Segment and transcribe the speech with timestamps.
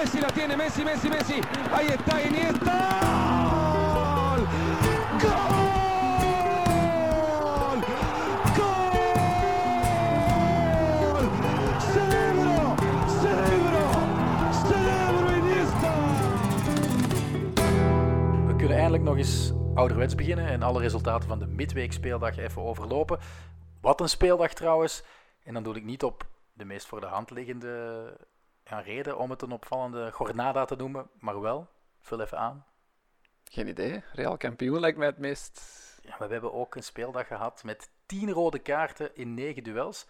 [0.00, 1.40] Messi la tiene, Messi, Messi, Messi.
[1.72, 3.00] Ahí está Iniesta.
[5.20, 5.38] ¡Gol!
[8.56, 8.88] ¡Gol!
[11.92, 12.76] ¡Cerebro!
[13.20, 13.82] ¡Cerebro!
[14.68, 15.92] ¡Cerebro Iniesta!
[18.46, 23.18] We kunnen eindelijk nog eens ouderwets beginnen en alle resultaten van de midweekspeeldag even overlopen.
[23.80, 25.02] Wat een speeldag trouwens.
[25.44, 28.16] En dan doe ik niet op de meest voor de hand liggende
[28.70, 31.68] ja, reden om het een opvallende jornada te noemen, maar wel,
[32.00, 32.64] vul even aan.
[33.44, 34.02] Geen idee.
[34.12, 35.60] Real kampioen lijkt mij het meest...
[36.02, 40.06] Ja, we hebben ook een speeldag gehad met 10 rode kaarten in 9 duels.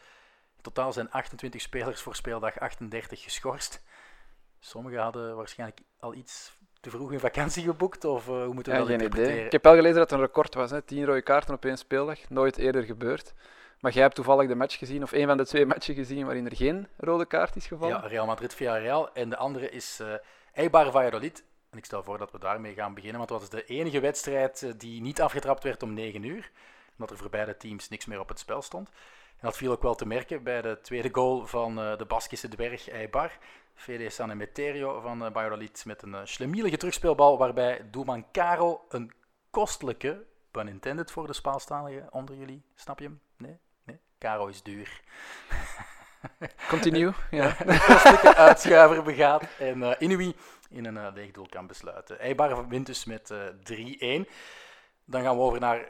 [0.57, 3.83] In totaal zijn 28 spelers voor speeldag 38 geschorst.
[4.59, 8.79] Sommigen hadden waarschijnlijk al iets te vroeg een vakantie geboekt, of uh, hoe moeten we
[8.79, 9.33] Ja, dat geen interpreteren?
[9.35, 9.47] idee.
[9.47, 10.71] Ik heb wel gelezen dat het een record was.
[10.71, 10.83] Hè.
[10.83, 12.29] 10 rode kaarten op één speeldag.
[12.29, 13.35] Nooit eerder gebeurd.
[13.81, 16.47] Maar jij hebt toevallig de match gezien, of een van de twee matchen gezien, waarin
[16.47, 18.01] er geen rode kaart is gevallen.
[18.01, 19.13] Ja, Real Madrid via Real.
[19.13, 20.15] En de andere is eh
[20.53, 21.45] Eibar Valladolid.
[21.71, 24.63] En ik stel voor dat we daarmee gaan beginnen, want dat was de enige wedstrijd
[24.63, 26.51] eh, die niet afgetrapt werd om 9 uur.
[26.93, 28.89] Omdat er voor beide teams niks meer op het spel stond.
[28.89, 32.49] En dat viel ook wel te merken bij de tweede goal van eh, de Baskische
[32.49, 33.39] dwerg Eibar.
[33.75, 36.15] Fede San Emeterio van Valladolid met een
[36.59, 39.13] uh, terugspeelbal, waarbij doelman Caro een
[39.51, 43.21] kostelijke, pun intended voor de Spaalstaligen onder jullie, snap je hem?
[43.37, 43.59] Nee?
[44.21, 45.01] Caro is duur.
[46.69, 47.13] Continue.
[47.31, 47.57] Ja.
[47.87, 50.35] kostelijke uitschuiver begaat en eh Inui
[50.71, 52.19] in een uh, leeg doel kan besluiten.
[52.19, 54.29] Eibar wint dus met eh 3-1.
[55.05, 55.87] Dan gaan we over naar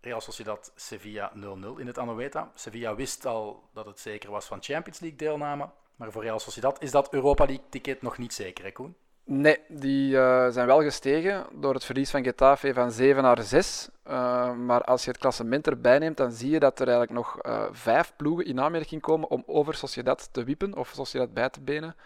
[0.00, 1.40] Real Sociedad Sevilla 0-0
[1.76, 2.50] in het Anoeta.
[2.54, 6.82] Sevilla wist al dat het zeker was van Champions League deelname, maar voor Real Sociedad
[6.82, 8.96] is dat Europa League ticket nog niet zeker, hè Koen?
[9.32, 13.88] Nee, die uh, zijn wel gestegen door het verlies van Getafe van 7 naar 6.
[14.06, 17.38] Uh, maar als je het klassement erbij neemt, dan zie je dat er eigenlijk nog
[17.46, 21.60] uh, vijf ploegen in aanmerking komen om over Sociedad te wiepen of Sociedad bij te
[21.60, 21.96] benen.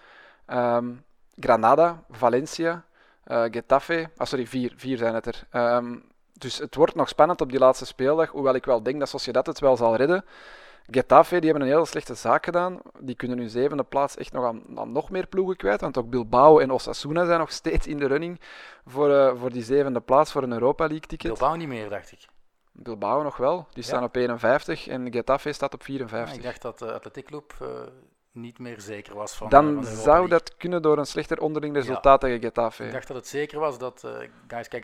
[0.47, 1.05] Um,
[1.41, 2.85] Granada, Valencia,
[3.27, 5.47] Getafe, ah sorry, vier, vier zijn het er.
[5.77, 9.09] Um, dus het wordt nog spannend op die laatste speeldag, hoewel ik wel denk dat
[9.09, 10.25] Sociedad het wel zal redden.
[10.91, 12.81] Getafe die hebben een hele slechte zaak gedaan.
[12.99, 15.81] Die kunnen hun zevende plaats echt nog aan, aan, nog meer ploegen kwijt.
[15.81, 18.41] Want ook Bilbao en Osasuna zijn nog steeds in de running
[18.87, 21.31] voor, uh, voor die zevende plaats voor een Europa League ticket.
[21.39, 22.27] Bilbao niet meer, dacht ik.
[22.73, 23.67] Bilbao nog wel.
[23.73, 26.31] Die staan op 51 en Getafe staat op 54.
[26.31, 27.69] Ja, ik dacht dat de uh, Athletic Club uh,
[28.33, 32.23] niet meer zeker was van Dan van zou dat kunnen door een slechter onderling resultaat
[32.23, 32.29] ja.
[32.29, 32.85] tegen Getafe.
[32.85, 34.11] Ik dacht dat het zeker was dat uh,
[34.47, 34.79] Gaisca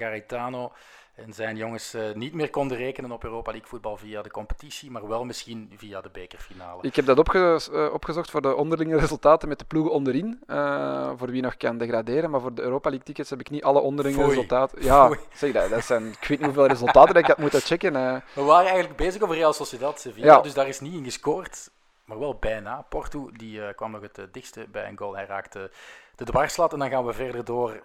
[1.24, 4.90] en zijn jongens uh, niet meer konden rekenen op Europa League voetbal via de competitie,
[4.90, 6.82] maar wel misschien via de bekerfinale.
[6.82, 11.10] Ik heb dat opge uh, opgezocht voor de onderlinge resultaten met de ploegen onderin, uh,
[11.16, 13.80] voor wie nog kan degraderen, maar voor de Europa League tickets heb ik niet alle
[13.80, 14.28] onderlinge Foei.
[14.28, 14.84] resultaten.
[14.84, 15.18] Ja, Foei.
[15.32, 17.92] zeg dat, dat zijn, ik weet niet hoeveel resultaten dat ik had moeten checken.
[17.92, 20.40] We waren eigenlijk bezig over Real Sociedad Sevilla, ja.
[20.40, 21.70] dus daar is niet in gescoord,
[22.04, 22.86] maar wel bijna.
[22.88, 25.70] Porto die, kwam nog het dichtste bij een goal, hij raakte
[26.16, 27.82] de dwarslat en dan gaan we verder door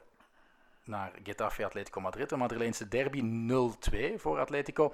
[0.88, 2.32] naar Getafe Atletico Madrid.
[2.32, 3.22] Een Madrileense derby
[3.92, 4.94] 0-2 voor Atletico.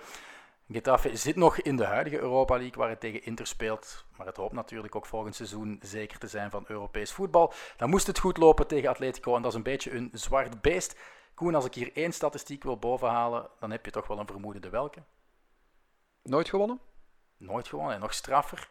[0.72, 4.06] Getafe zit nog in de huidige Europa League waar het tegen Inter speelt.
[4.18, 7.54] Maar het hoopt natuurlijk ook volgend seizoen zeker te zijn van Europees voetbal.
[7.78, 11.00] Dan moest het goed lopen tegen Atletico en dat is een beetje een zwart beest.
[11.34, 14.62] Koen, als ik hier één statistiek wil bovenhalen, dan heb je toch wel een vermoeden
[14.62, 15.04] de welke.
[16.24, 16.80] Nooit gewonnen?
[17.38, 18.70] Nooit gewonnen en nog straffer.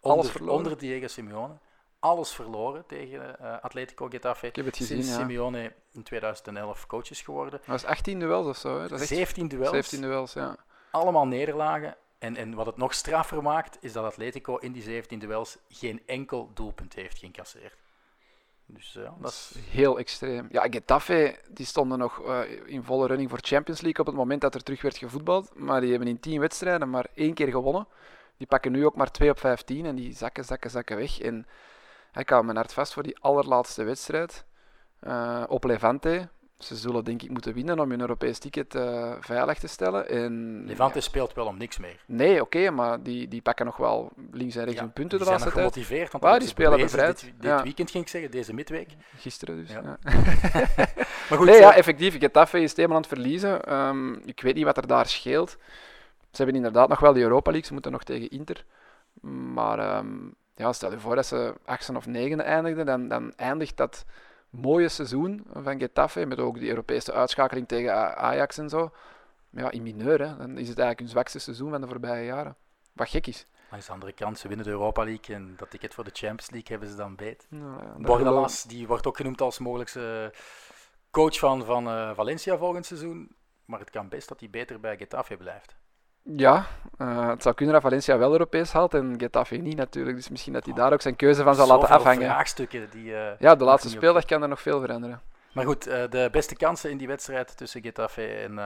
[0.00, 0.56] Alles onder, verloren?
[0.56, 1.58] Onder Diego Simeone
[1.98, 4.46] alles verloren tegen uh, Atletico Getafe.
[4.46, 5.22] Ik heb het gezien, Sinds ja.
[5.22, 7.50] Simeone in 2011 coach is geworden.
[7.50, 8.80] Dat was 18 duels of zo.
[8.80, 8.88] Hè?
[8.88, 9.70] Dat is echt 17 duels.
[9.70, 10.56] 17 duels, ja.
[10.90, 11.96] Allemaal nederlagen.
[12.18, 16.02] En, en wat het nog straffer maakt, is dat Atletico in die 17 duels geen
[16.06, 17.76] enkel doelpunt heeft geïncasseerd.
[18.70, 19.54] Dus ja, dat is...
[19.70, 20.48] Heel extreem.
[20.50, 24.40] Ja, Getafe die stonden nog uh, in volle running voor Champions League op het moment
[24.40, 25.50] dat er terug werd gevoetbald.
[25.54, 27.86] Maar die hebben in 10 wedstrijden maar één keer gewonnen.
[28.36, 31.20] Die pakken nu ook maar 2 op 15 en die zakken, zakken, zakken weg.
[31.20, 31.46] En
[32.18, 34.44] ik hou mijn hart vast voor die allerlaatste wedstrijd
[35.06, 36.28] uh, op Levante.
[36.58, 40.08] Ze zullen denk ik moeten winnen om hun Europees ticket uh, veilig te stellen.
[40.08, 41.04] En, Levante ja.
[41.04, 42.00] speelt wel om niks meer.
[42.06, 45.18] Nee, oké, okay, maar die, die pakken nog wel links en rechts ja, hun punten
[45.18, 45.54] de laatste tijd.
[45.54, 45.72] tijd.
[45.72, 47.20] gemotiveerd, want die spelen bevrijd.
[47.20, 48.90] Dit, dit weekend ging ik zeggen, deze midweek.
[49.16, 49.70] Gisteren dus.
[49.70, 49.82] Ja.
[51.28, 53.74] maar goed, nee, ja, effectief, Getafe is helemaal aan het verliezen.
[53.74, 55.50] Um, ik weet niet wat er daar scheelt.
[56.30, 58.64] Ze hebben inderdaad nog wel de Europa League, ze moeten nog tegen Inter.
[59.54, 59.96] Maar...
[59.98, 64.04] Um, ja, stel je voor dat ze achtste of negende eindigden, dan, dan eindigt dat
[64.50, 68.90] mooie seizoen van Getafe, met ook die Europese uitschakeling tegen Ajax en zo,
[69.50, 70.20] ja, in mineur.
[70.20, 70.36] Hè.
[70.36, 72.56] Dan is het eigenlijk hun zwakste seizoen van de voorbije jaren.
[72.92, 73.46] Wat gek is.
[73.52, 76.10] Maar aan de andere kant, ze winnen de Europa League en dat ticket voor de
[76.12, 77.46] Champions League hebben ze dan beet.
[77.50, 80.32] Ja, Bordalas, die wordt ook genoemd als mogelijkse
[81.10, 84.96] coach van, van uh, Valencia volgend seizoen, maar het kan best dat hij beter bij
[84.96, 85.76] Getafe blijft.
[86.22, 86.66] Ja,
[86.98, 90.16] uh, het zou kunnen dat Valencia wel Europees haalt en Getafe niet natuurlijk.
[90.16, 92.24] Dus misschien dat hij daar ook zijn keuze van zal laten afhangen.
[92.24, 93.04] vraagstukken die...
[93.04, 95.20] Uh, ja, de laatste speeldag kan er nog veel veranderen.
[95.52, 98.58] Maar goed, uh, de beste kansen in die wedstrijd tussen Getafe en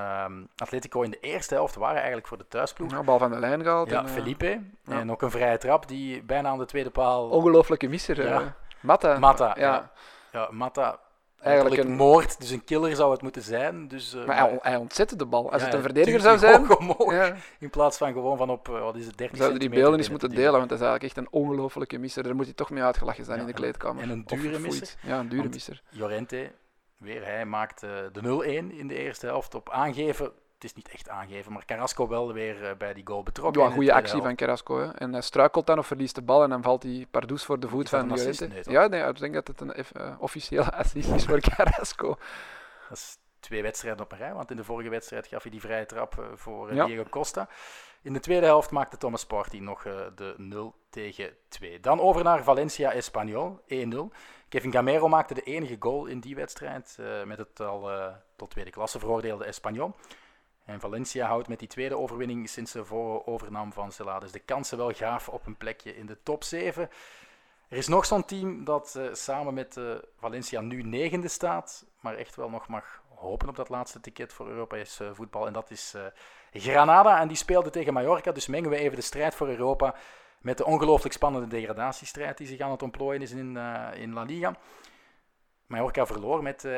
[0.57, 2.91] Atletico in de eerste helft waren eigenlijk voor de thuisploeg.
[2.91, 3.91] Ja, bal van de lijn gehaald.
[3.91, 4.61] Ja, en, Felipe.
[4.85, 5.01] Ja.
[5.01, 7.29] En ook een vrije trap die bijna aan de tweede paal...
[7.29, 8.27] Ongelooflijke misser.
[8.27, 8.55] Ja.
[8.81, 9.19] Mata.
[9.19, 9.91] Mata, ja.
[10.33, 10.49] ja.
[10.51, 10.99] Mata
[11.43, 13.89] eigenlijk een moord, dus een killer zou het moeten zijn.
[13.89, 15.53] Dus, uh, maar hij, hij, ontzette de bal.
[15.53, 16.67] Als het een verdediger zou zijn.
[17.17, 17.35] ja.
[17.59, 20.11] In plaats van gewoon van op, uh, wat is het, 30 Zouden die beelden eens
[20.11, 22.23] moeten delen, want dat is eigenlijk echt een ongelofelijke misser.
[22.23, 24.03] Daar moet hij toch mee uitgelachen zijn in de kleedkamer.
[24.03, 24.95] En een dure misser.
[25.03, 25.83] Ja, een dure misser.
[25.89, 26.53] Jorente,
[26.97, 30.93] weer hij maakt uh, de 0-1 in de eerste helft op aangeven het is niet
[30.93, 33.63] echt aangeven, maar Carrasco wel weer uh, bij die goal betrokken.
[33.63, 34.79] Ja, een goede actie van Carrasco.
[34.79, 34.91] Hè.
[34.91, 37.69] En hij struikelt dan of verliest de bal en dan valt hij Pardoes voor de
[37.69, 38.47] voet van Llorente.
[38.47, 42.17] Nee, ja, nee, ik denk dat het een uh, officiële assist is voor Carrasco.
[42.89, 45.61] Dat is twee wedstrijden op een rij, want in de vorige wedstrijd gaf hij die
[45.61, 46.85] vrije trap voor ja.
[46.85, 47.49] Diego Costa.
[48.03, 49.83] In de tweede helft maakte Thomas Partey nog
[50.15, 51.81] de 0 tegen 2.
[51.81, 53.67] Dan over naar Valencia Espanyol, 1-0.
[54.49, 57.91] Kevin Gamero maakte de enige goal in die wedstrijd met het al
[58.37, 59.95] tot tweede klasse veroordeelde Espanyol.
[60.65, 62.93] En Valencia houdt met die tweede overwinning sinds de
[63.27, 66.91] overnam van Celades de kansen wel gaaf op een plekje in de top 7.
[67.69, 72.15] Er is nog zo'n team dat uh, samen met uh, Valencia nu negende staat, maar
[72.15, 75.47] echt wel nog mag hopen op dat laatste ticket voor Europees uh, voetbal.
[75.47, 75.95] En dat is
[76.53, 77.21] Granada.
[77.21, 78.33] En die speelde tegen Mallorca.
[78.33, 79.95] Dus mengen we even de strijd voor Europa
[80.41, 83.57] met de ongelooflijk spannende degradatiestrijd die zich aan het ontplooien is in,
[83.95, 84.57] in La Liga.
[85.67, 86.69] Mallorca verloor met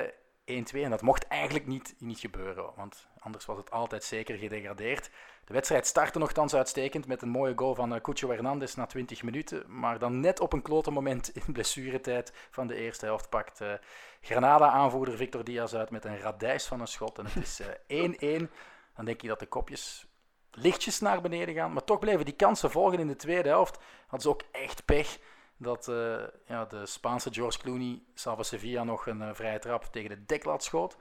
[0.51, 5.11] 1-2 en dat mocht eigenlijk niet, niet gebeuren, want anders was het altijd zeker gedegradeerd.
[5.45, 9.23] De wedstrijd startte nogthans uitstekend met een mooie goal van uh, Cucho Hernandez na 20
[9.23, 13.61] minuten, maar dan net op een klote moment in blessuretijd van de eerste helft pakt
[13.61, 13.73] uh,
[14.21, 17.65] Granada-aanvoerder Victor Diaz uit met een radijs van een schot en het is 1-1.
[17.87, 18.49] Uh,
[18.95, 20.07] dan denk je dat de kopjes
[20.51, 23.79] lichtjes naar beneden gaan, maar toch bleven die kansen volgen in de tweede helft.
[24.01, 25.19] Hadden ze ook echt pech
[25.57, 30.11] dat uh, ja, de Spaanse George Clooney Salva Sevilla nog een uh, vrije trap tegen
[30.11, 30.97] de deklat schoot.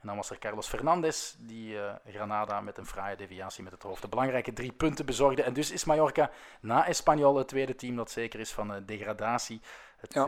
[0.00, 3.82] En dan was er Carlos Fernandes, die uh, Granada met een fraaie deviatie met het
[3.82, 5.42] hoofd de belangrijke drie punten bezorgde.
[5.42, 6.30] En dus is Mallorca
[6.60, 9.60] na Espanyol het tweede team dat zeker is van degradatie.
[9.96, 10.26] Het ja.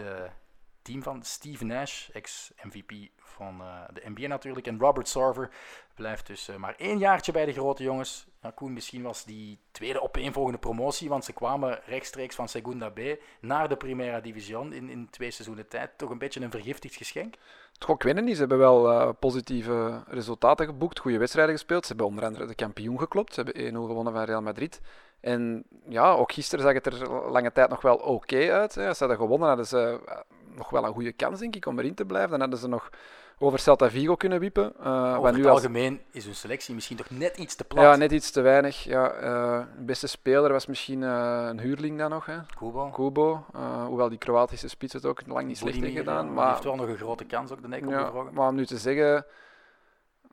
[0.82, 3.62] Team van Steve Nash, ex-MVP van
[3.93, 5.50] de NBA natuurlijk, en Robert Sarver
[5.94, 8.27] blijft dus maar één jaartje bij de grote jongens.
[8.43, 13.00] Ja, Koen, misschien was die tweede opeenvolgende promotie, want ze kwamen rechtstreeks van Segunda B
[13.41, 15.91] naar de Primera Division in, in twee seizoenen tijd.
[15.99, 17.35] Toch een beetje een vergiftigd geschenk?
[17.79, 18.35] Toch ik weet niet.
[18.35, 21.82] Ze hebben wel uh, positieve resultaten geboekt, goede wedstrijden gespeeld.
[21.82, 23.35] Ze hebben onder andere de kampioen geklopt.
[23.35, 24.81] Ze hebben 1-0 gewonnen van Real Madrid.
[25.21, 28.75] En ja, ook gisteren zag het er lange tijd nog wel oké uit.
[28.75, 28.93] Hè.
[28.93, 30.17] Ze hadden gewonnen, hadden ze eh,
[30.61, 32.31] nog wel een goede kans, denk ik, om erin te blijven.
[32.31, 32.91] Dan hadden ze nog
[33.39, 34.73] over Celta Vigo kunnen wiepen.
[34.81, 37.85] Uh, over nu het algemeen is hun selectie misschien toch net iets te plat.
[37.85, 38.85] Ja, net iets te weinig.
[38.85, 42.27] Ja, uh, de beste speler was misschien uh, een huurling dan nog.
[42.27, 42.39] Hè.
[42.57, 42.91] Kubo.
[42.91, 43.45] Kubo.
[43.87, 46.27] hoewel die Kroatische spits het ook lang niet slecht heeft gedaan.
[46.27, 48.67] Ja, maar heeft wel nog een grote kans ook de nek ja, Maar om nu
[48.67, 49.27] te zeggen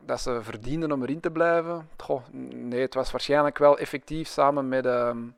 [0.02, 1.90] dat ze verdienden om erin te blijven.
[1.98, 5.36] Goh, nee, het was waarschijnlijk wel effectief samen met, um,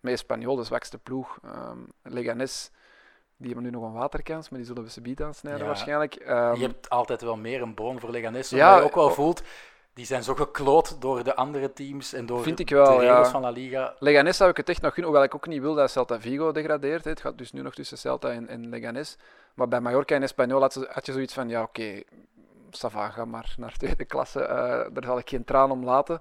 [0.00, 1.38] met Espanyol, de zwakste ploeg.
[1.44, 2.70] Um, Leganes
[3.40, 5.66] die hebben nu nog een waterkans, maar die zullen we ze aansnijden ja.
[5.66, 6.14] waarschijnlijk.
[6.14, 9.42] Um, je hebt altijd wel meer een bron voor Leganes, ja, je ook wel voelt
[9.94, 13.28] die zijn zo gekloot door de andere teams en door vind ik wel, de regels
[13.28, 13.94] van La Liga.
[13.98, 16.52] Leganes zou ik het echt nog kunnen, hoewel ik ook niet wil dat Celta Vigo
[16.52, 17.04] degradeert.
[17.04, 19.16] Het gaat dus nu nog tussen Celta en, en Leganes.
[19.54, 22.04] Maar bij Mallorca en Espanyol had, had je zoiets van, ja oké, okay,
[22.70, 24.40] Sava, ga maar naar tweede klasse.
[24.40, 24.46] Uh,
[24.94, 26.20] daar zal ik geen traan om laten.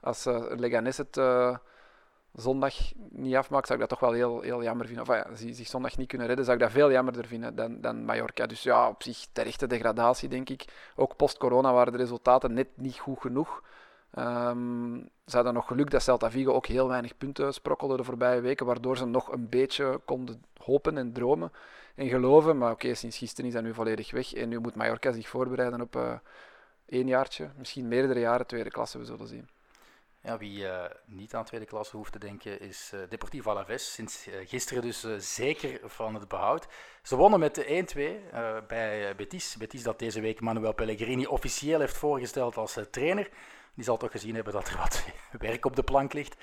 [0.00, 1.16] Als uh, Leganes het...
[1.16, 1.56] Uh,
[2.40, 2.74] zondag
[3.10, 5.04] niet afmaakt, zou ik dat toch wel heel, heel jammer vinden.
[5.08, 7.80] Of ja, ze zich zondag niet kunnen redden, zou ik dat veel jammerder vinden dan,
[7.80, 8.46] dan Mallorca.
[8.46, 10.64] Dus ja, op zich terechte degradatie, denk ik.
[10.96, 13.62] Ook post-corona waren de resultaten net niet goed genoeg.
[14.18, 18.40] Um, ze hadden nog geluk dat Celta Vigo ook heel weinig punten sprokkelde de voorbije
[18.40, 21.52] weken, waardoor ze nog een beetje konden hopen en dromen
[21.94, 22.58] en geloven.
[22.58, 24.34] Maar oké, sinds gisteren is dat nu volledig weg.
[24.34, 26.12] En nu moet Mallorca zich voorbereiden op uh,
[26.86, 29.48] één jaartje, misschien meerdere jaren tweede klasse, we zullen zien.
[30.22, 33.92] Ja, wie uh, niet aan tweede klasse hoeft te denken is uh, Deportivo Alaves.
[33.92, 36.66] Sinds uh, gisteren dus zeker van het behoud.
[37.02, 37.84] Ze wonnen met de
[38.32, 39.56] 1-2 bij Betis.
[39.56, 43.30] Betis dat deze week Manuel Pellegrini officieel heeft voorgesteld als trainer.
[43.74, 45.04] Die zal toch gezien hebben dat er wat
[45.48, 46.36] werk op de plank ligt.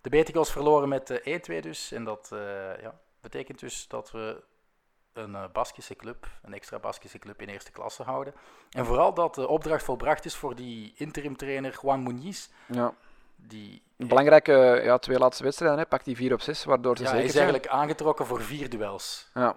[0.00, 1.92] De Beticos verloren met 1-2 dus.
[1.92, 2.28] En dat
[2.80, 4.42] ja, betekent dus dat we
[5.14, 8.34] een Baskische club, een extra Baskische club in eerste klasse houden.
[8.70, 12.46] En vooral dat de opdracht volbracht is voor die interim trainer Juan Muñiz.
[12.66, 12.94] Ja
[13.36, 13.82] die...
[13.96, 15.86] Een belangrijke ja, twee laatste wedstrijden, hè.
[15.86, 18.70] pakt die 4 op 6, waardoor ze ja, zeker hij is eigenlijk aangetrokken voor vier
[18.70, 19.30] duels.
[19.34, 19.56] Ja.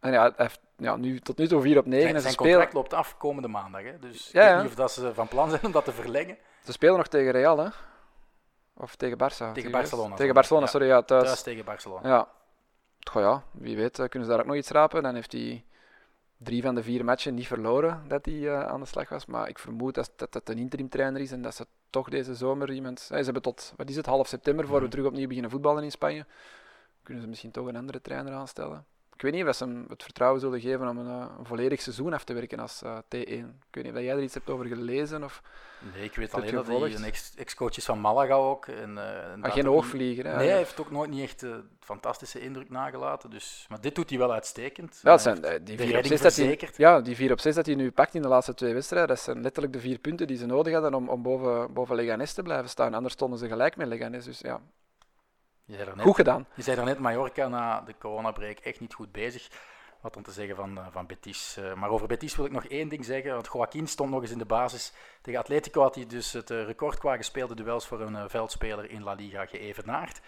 [0.00, 2.02] En ja, hij heeft ja, nu, tot nu toe 4 op 9.
[2.02, 3.98] Zijn, en zijn contract loopt af komende maandag, hè.
[3.98, 6.38] dus ja, ik weet niet of dat ze van plan zijn om dat te verlengen.
[6.64, 7.68] Ze spelen nog tegen Real, hè.
[8.74, 9.52] Of tegen Barça?
[9.52, 10.14] Tegen Barcelona.
[10.14, 11.24] Tegen Barcelona, sorry, ja, thuis.
[11.24, 12.08] Thuis tegen Barcelona.
[12.08, 12.28] Ja.
[13.08, 15.02] Goh ja, wie weet eh, kunnen ze daar ook nog iets rapen.
[15.02, 15.64] Dan heeft hij
[16.36, 19.26] drie van de vier matchen niet verloren dat hij eh, aan de slag was.
[19.26, 22.34] Maar ik vermoed dat dat, dat een interim trainer is en dat ze toch deze
[22.34, 23.00] zomer iemand...
[23.10, 24.90] eh, ze hebben tot, wat is het, half september voor we Mhm.
[24.90, 26.26] terug opnieuw beginnen voetballen in Spanje.
[27.02, 28.84] Kunnen ze misschien toch een andere trainer aanstellen.
[29.18, 31.80] Ik weet niet of ze hem het vertrouwen zullen geven om een, eh, een volledig
[31.80, 33.18] seizoen af te werken als eh, T1.
[33.18, 35.24] Ik weet niet of jij er iets hebt over gelezen.
[35.24, 35.42] Of,
[35.94, 38.66] Nee, ik weet alleen dat hij een ex- ex-coach is van Malaga ook.
[38.66, 40.26] En, eh, en maar dat geen ook niet- oogvlieger.
[40.26, 40.36] Hè?
[40.36, 43.30] Nee, hij heeft ook nooit niet echt een fantastische indruk nagelaten.
[43.30, 45.00] Dus, maar dit doet hij wel uitstekend.
[45.02, 45.34] Ja, dat zijn
[45.64, 48.14] die vier, op zes dat hij, ja, die vier op zes dat hij nu pakt
[48.14, 50.94] in de laatste twee wedstrijden, dat zijn letterlijk de vier punten die ze nodig hadden
[50.94, 52.94] om, om boven, boven Leganes te blijven staan.
[52.94, 54.24] Anders stonden ze gelijk met Leganes.
[54.24, 54.60] Dus ja,
[55.68, 56.46] Je zei daarnet, goed gedaan.
[56.54, 59.48] je zei daarnet Mallorca na de coronabreak echt niet goed bezig.
[60.00, 61.56] Wat om te zeggen van, eh, van Betis.
[61.56, 63.32] Eh, maar over Betis wil ik nog één ding zeggen.
[63.32, 64.92] Want Joaquin stond nog eens in de basis.
[65.22, 69.02] Tegen Atletico had hij dus het eh, record qua gespeelde duels voor een veldspeler in
[69.02, 70.20] La Liga geëvenaard.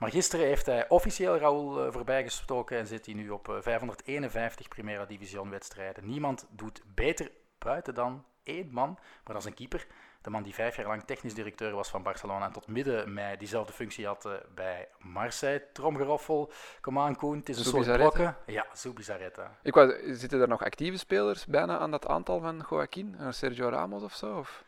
[0.00, 5.04] Maar gisteren heeft hij officieel Raúl voorbijgestoken en zit hij nu op eh, 551 Primera
[5.04, 6.06] Division wedstrijden.
[6.06, 9.86] Niemand doet beter buiten dan één man, maar dat is een keeper.
[10.22, 13.36] De man die vijf jaar lang technisch directeur was van Barcelona en tot midden mei
[13.36, 15.66] diezelfde functie had eh, bij Marseille.
[15.72, 18.36] Tromgeroffel, kom aan Koen, het is een soort blokken.
[18.46, 19.56] Ja, Zubizarreta.
[19.62, 23.16] Ik wou, zitten er nog actieve spelers bijna aan dat aantal van Joaquin?
[23.30, 24.38] Sergio Ramos of zo?
[24.38, 24.64] Of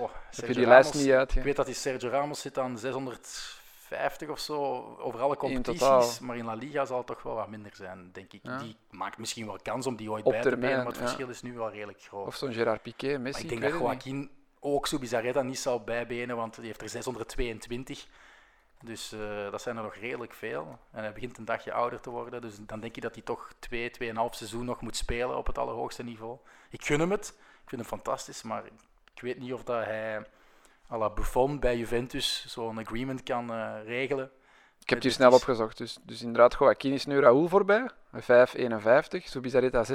[0.00, 1.36] Goh, heb je die lijst niet uit?
[1.36, 4.56] Ik weet dat die Sergio Ramos zit aan 650 of zo
[4.98, 8.32] over alle competities, maar in La Liga zal het toch wel wat minder zijn, denk
[8.32, 8.40] ik.
[8.42, 8.58] Ja.
[8.58, 11.00] Die maakt misschien wel kans om die ooit Op bij te termijn, maar het ja.
[11.02, 12.26] verschil is nu wel redelijk groot.
[12.26, 13.42] Of zo'n Gerard Piqué, Maar Messi?
[13.42, 13.70] ik denk dat.
[13.70, 18.06] Joaquin ook Subizarreta niet zal bijbenen, want die heeft er 622.
[18.84, 20.78] Dus eh, dat zijn er nog redelijk veel.
[20.90, 23.52] En hij begint een dagje ouder te worden, dus dan denk je dat hij toch
[23.58, 26.38] twee, tweeënhalf seizoen nog moet spelen op het allerhoogste niveau.
[26.70, 27.28] Ik gun hem het,
[27.62, 28.64] ik vind hem fantastisch, maar
[29.14, 30.26] ik weet niet of dat hij
[30.90, 34.30] à la Buffon bij Juventus zo'n agreement kan eh, regelen.
[34.80, 35.78] Ik heb het hier Het snel opgezocht.
[35.78, 37.90] Dus, dus inderdaad, Joaquin is nu Raúl voorbij.
[38.10, 38.28] Met 5,51.
[39.24, 39.92] Subizarreta 6,22.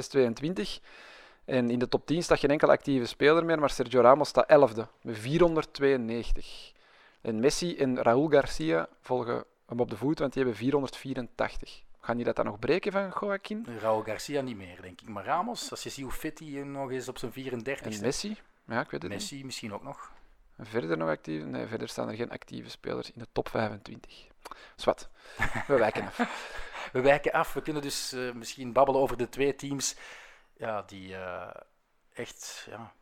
[1.46, 4.70] En in de top 10 staat geen enkele actieve speler meer, maar Sergio Ramos staat
[4.70, 6.72] 11e met 492.
[7.20, 11.82] En Messi en Raúl Garcia volgen hem op de voet, want die hebben 484.
[12.00, 13.66] Gaan die dat dan nog breken van Joaquin?
[13.80, 15.08] Raúl Garcia niet meer, denk ik.
[15.08, 18.36] Maar Ramos, als je ziet hoe fit hij nog is op zijn 34 En Messi?
[18.64, 19.20] Ja, ik weet het niet.
[19.20, 20.12] Messi misschien ook nog.
[20.56, 21.44] En verder nog actief?
[21.44, 24.26] Nee, verder staan er geen actieve spelers in de top 25.
[24.76, 25.08] Zwat.
[25.66, 26.18] We wijken af.
[26.92, 27.52] We wijken af.
[27.52, 29.96] We kunnen dus eh, misschien babbelen over de twee teams
[30.56, 31.50] ja, die eh,
[32.12, 32.92] echt ja,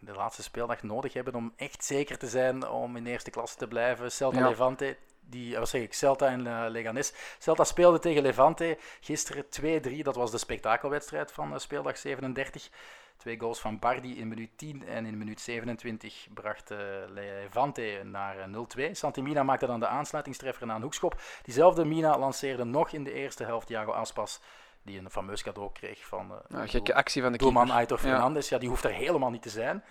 [0.00, 3.56] de laatste speeldag nodig hebben om echt zeker te zijn om in de eerste klasse
[3.56, 4.12] te blijven.
[4.12, 4.48] Celta Ja.
[4.48, 7.12] Levante, die, eh, wat zeg ik, Celta en eh, Leganes.
[7.38, 10.02] Celta speelde tegen Levante gisteren 2-3.
[10.02, 12.70] Dat was de spektakelwedstrijd van speeldag 37.
[13.16, 16.70] Twee goals van Bardi in minuut 10 en in minuut 27 bracht
[17.08, 18.90] Levante naar eh, 0-2.
[18.94, 21.20] Santimina maakte dan de aansluitingstreffer na een hoekschop.
[21.42, 24.40] Diezelfde Mina lanceerde nog in de eerste helft Thiago Aspas,
[24.86, 27.70] die een fameus cadeau kreeg van eh, Nou, gekke actie van de doelman.
[27.70, 28.02] Aitor Ja.
[28.02, 28.48] Fernandes.
[28.48, 28.58] Ja.
[28.58, 29.84] die hoeft er helemaal niet te zijn.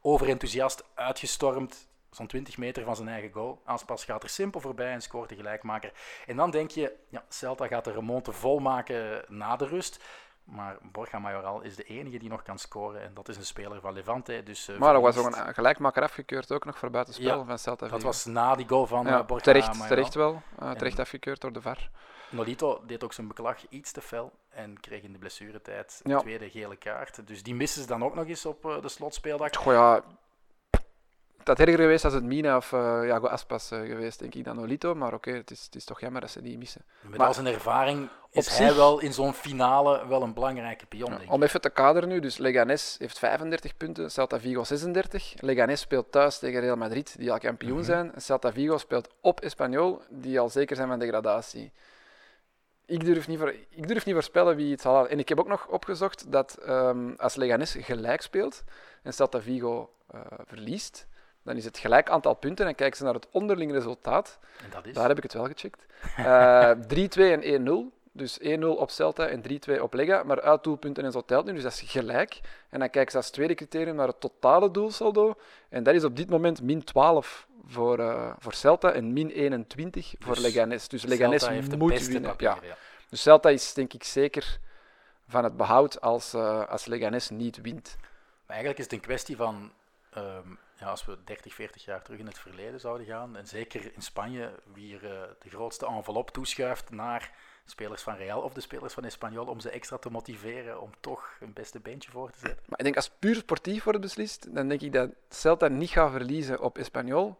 [0.00, 3.62] Overenthousiast, uitgestormd, zo'n 20 meter van zijn eigen goal.
[3.64, 5.92] Aspas gaat er simpel voorbij en scoort de gelijkmaker.
[6.26, 10.04] En dan denk je, ja, Celta gaat de remonte volmaken na de rust.
[10.44, 13.02] Maar Borja Majoral is de enige die nog kan scoren.
[13.02, 14.42] En dat is een speler van Levante.
[14.44, 17.58] Dus, eh, Maar er was ook een gelijkmaker afgekeurd, ook nog voor buitenspel Ja, van
[17.58, 19.88] Celta Dat was na die goal van ja, eh, Borja terecht, Majoral.
[19.88, 20.42] terecht wel.
[20.76, 21.90] terecht En- afgekeurd door de VAR.
[22.30, 26.18] Nolito deed ook zijn beklag iets te fel en kreeg in de blessuretijd een Ja.
[26.18, 27.26] tweede gele kaart.
[27.26, 29.56] Dus die missen ze dan ook nog eens op eh, de slotspeeldag.
[29.56, 30.02] Goh, ja,
[31.42, 34.60] dat erger geweest als het Mina of eh Jago Aspas eh, geweest, denk ik, dan
[34.60, 34.94] Olito.
[34.94, 36.84] Maar oké, het, is, het is toch jammer dat ze die missen.
[37.00, 40.34] Met Maar al zijn ervaring is op hij zich- wel in zo'n finale wel een
[40.34, 41.34] belangrijke pion, Ja, denk ik.
[41.34, 45.34] om even te kaderen nu, dus Leganes heeft 35 punten, Celta Vigo 36.
[45.40, 47.84] Leganes speelt thuis tegen Real Madrid, die al kampioen Mhm.
[47.84, 48.12] zijn.
[48.16, 51.72] Celta Vigo speelt op Espanyol, die al zeker zijn van degradatie.
[52.88, 55.10] Ik durf niet, voor, ik durf niet voorspellen wie het zal halen.
[55.10, 58.64] En ik heb ook nog opgezocht dat ehm, als Leganes gelijk speelt
[59.02, 61.06] en Celta Vigo eh, verliest,
[61.42, 64.38] dan is het gelijk aantal punten en kijken ze naar het onderling resultaat.
[64.64, 64.94] En dat is...
[64.94, 65.86] Daar heb ik het wel gecheckt.
[66.16, 66.70] Eh
[67.38, 67.96] 3-2 en 1-0.
[68.12, 69.42] Dus 1-0 op Celta en
[69.78, 70.22] 3-2 op Lega.
[70.22, 72.40] Maar uit doelpunten en zo telt nu, dus dat is gelijk.
[72.70, 75.34] En dan kijken ze als tweede criterium naar het totale doelsaldo.
[75.68, 80.14] En dat is op dit moment min 12 voor, eh, voor Celta en min 21
[80.18, 80.88] voor Dus Leganes.
[80.88, 82.34] Dus Leganes Celta moet beste winnen.
[82.38, 82.58] Ja.
[83.08, 84.58] Dus Celta is denk ik zeker
[85.28, 87.96] van het behoud als, eh, als Leganes niet wint.
[88.46, 89.72] Maar eigenlijk is het een kwestie van,
[90.10, 90.48] ehm,
[90.78, 94.02] ja, als we 30, 40 jaar terug in het verleden zouden gaan, en zeker in
[94.02, 97.32] Spanje, wie er eh, de grootste envelop toeschuift naar
[97.64, 101.36] spelers van Real of de spelers van Espanyol, om ze extra te motiveren om toch
[101.38, 102.62] hun beste beentje voor te zetten.
[102.66, 106.10] Maar ik denk als puur sportief wordt beslist, dan denk ik dat Celta niet gaat
[106.10, 107.38] verliezen op Espanyol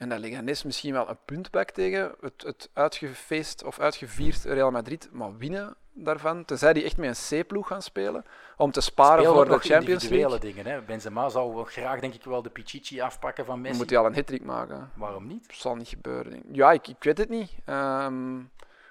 [0.00, 4.70] En dat Leganes misschien wel een punt pakt tegen het, het uitgefeest of uitgevierd Real
[4.70, 8.24] Madrid, maar winnen daarvan, tenzij die echt met een C-ploeg gaan spelen,
[8.56, 10.38] om te sparen voor de Champions League.
[10.38, 10.66] dingen.
[10.66, 10.82] Hè.
[10.82, 13.78] Benzema zou wel graag, denk ik, wel de Pichichi afpakken van Dan Messi.
[13.78, 14.90] moet hij al een hat maken.
[14.94, 15.46] Waarom niet?
[15.52, 16.42] zal niet gebeuren.
[16.52, 17.52] Ja, ik, ik weet het niet.
[17.64, 18.38] Ehm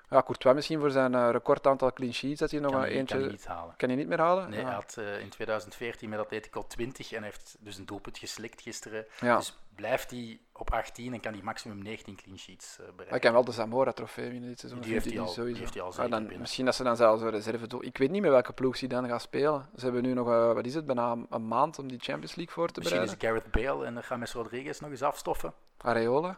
[0.09, 2.87] ja, Courtois misschien voor zijn eh, record aantal clean sheets, dat hij nog Kan een
[2.87, 3.15] hij, eentje...
[3.15, 3.73] kan hij niet halen.
[3.77, 4.49] Kan hij niet meer halen?
[4.49, 4.65] Nee, ja.
[4.65, 8.61] hij had eh, in 2014 met Atletico 20 en hij heeft dus een doelpunt geslikt
[8.61, 9.05] gisteren.
[9.19, 9.37] Ja.
[9.37, 13.09] Dus blijft hij op 18 en kan hij maximum 19 clean sheets eh, bereiken.
[13.09, 14.81] Hij kan wel de Zamora-trofee winnen dit seizoen.
[14.81, 15.51] Die vind heeft hij al- sowieso.
[15.53, 17.81] die heeft hij al Ja, zeker dan, misschien dat ze dan zelfs een reserve doen.
[17.83, 19.69] Ik weet niet meer welke ploeg ze dan gaan spelen.
[19.75, 22.67] Ze hebben nu nog, wat is het, bijna een- maand om die Champions League voor
[22.69, 23.41] te Misschien is bereiden.
[23.51, 25.53] Gareth Bale en James Rodriguez nog eens afstoffen.
[25.77, 26.37] Areola?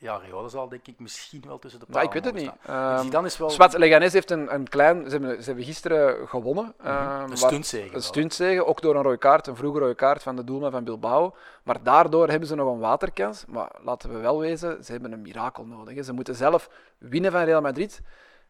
[0.00, 2.50] Ja, Real zal denk ik misschien wel tussen de ik palen weet het niet.
[2.66, 5.04] Ehm Zidane is wel Zwart, Leganes heeft een, een klein...
[5.04, 6.74] Ze hebben, ze hebben gisteren gewonnen.
[6.78, 6.86] Mhm.
[6.88, 7.94] ehm, een waar- stuntzege.
[7.94, 10.84] Een stuntzege, ook door een rode kaart, een vroege rode kaart van de doelman van
[10.84, 11.34] Bilbao.
[11.62, 13.44] Maar daardoor hebben ze nog een waterkans.
[13.48, 15.94] Maar laten we wel wezen, ze hebben een mirakel nodig.
[15.94, 16.02] hè.
[16.02, 18.00] Ze moeten zelf winnen van Real Madrid.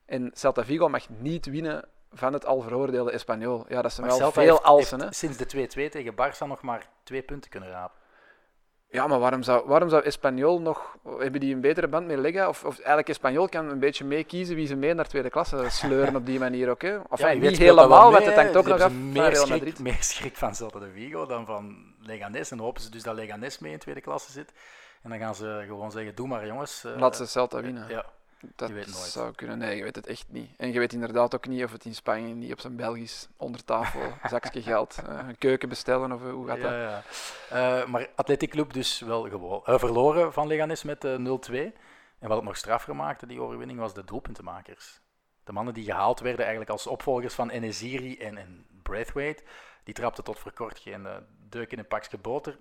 [0.06, 3.64] En Celta Vigo mag niet winnen van het al veroordeelde Espanyol.
[3.68, 5.00] Ja, dat zijn wel Celta veel heeft, alsen.
[5.02, 7.96] heeft sinds de 2-2 tegen Barça nog maar twee punten kunnen rapen.
[8.90, 10.96] Ja, maar waarom zou, waarom zou Espanyol nog...
[11.18, 12.48] Hebben die een betere band met Lega?
[12.48, 16.16] Of, of eigenlijk Espanyol kan een beetje meekiezen wie ze mee naar tweede klasse sleuren
[16.16, 16.82] op die manier ook.
[16.82, 16.96] Hè?
[17.08, 19.78] Of Ja, niet helemaal, want het hangt ook nog af meer schrik, Madrid.
[19.78, 22.50] meer schrik van Celta de Vigo dan van Leganes.
[22.50, 24.52] En hopen ze dus dat Leganes mee in tweede klasse zit.
[25.02, 26.84] En dan gaan ze gewoon zeggen, doe maar jongens.
[26.84, 27.84] eh, Laat ze Celta winnen.
[27.88, 28.04] Ja,
[28.56, 28.96] Dat Je weet nooit.
[28.96, 29.58] zou kunnen.
[29.58, 30.50] Nee, je weet het echt niet.
[30.56, 33.64] En je weet inderdaad ook niet of het in Spanje niet op zijn Belgisch onder
[33.64, 36.70] tafel zakje geld, eh, een keuken bestellen of eh, hoe gaat dat?
[36.70, 37.02] ja,
[37.50, 37.80] ja.
[37.80, 41.72] Eh, maar Athletic Club dus wel gewo- eh, verloren van Leganes met eh, 0-2.
[42.18, 45.00] En wat het nog straffer maakte, die overwinning, was de doelpuntenmakers.
[45.44, 49.42] De mannen die gehaald werden eigenlijk als opvolgers van Enesiri en, en Braithwaite,
[49.84, 51.06] die trapten tot voor kort geen
[51.48, 52.58] deuk in een pakje boter.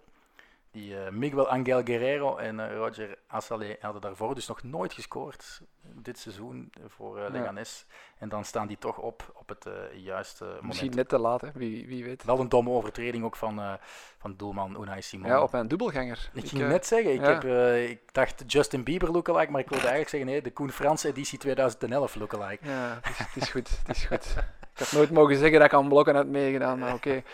[0.71, 5.61] Die eh, Miguel Angel Guerrero en eh, Roger Assalé hadden daarvoor dus nog nooit gescoord
[5.95, 7.29] dit seizoen voor eh, Ja.
[7.29, 7.85] Leganes.
[8.17, 10.63] En dan staan die toch op op het eh, juiste moment.
[10.63, 11.49] Misschien net te laat, hè?
[11.53, 12.23] Wie, wie weet.
[12.23, 13.73] Wel een domme overtreding ook van, eh,
[14.17, 15.27] van doelman Unai Simon.
[15.27, 16.29] Ja, op een dubbelganger.
[16.33, 17.27] ik Ik, ging eh, net zeggen, ik, ja.
[17.27, 20.71] heb, eh, ik dacht Justin Bieber lookalike, maar ik wilde eigenlijk zeggen nee, de Koen
[20.71, 22.67] Frans editie 2011 lookalike.
[22.67, 23.69] Ja, het is, het is goed.
[23.85, 24.35] Het is goed.
[24.73, 27.23] Ik had nooit mogen zeggen dat ik aan blokken had meegedaan, maar oké.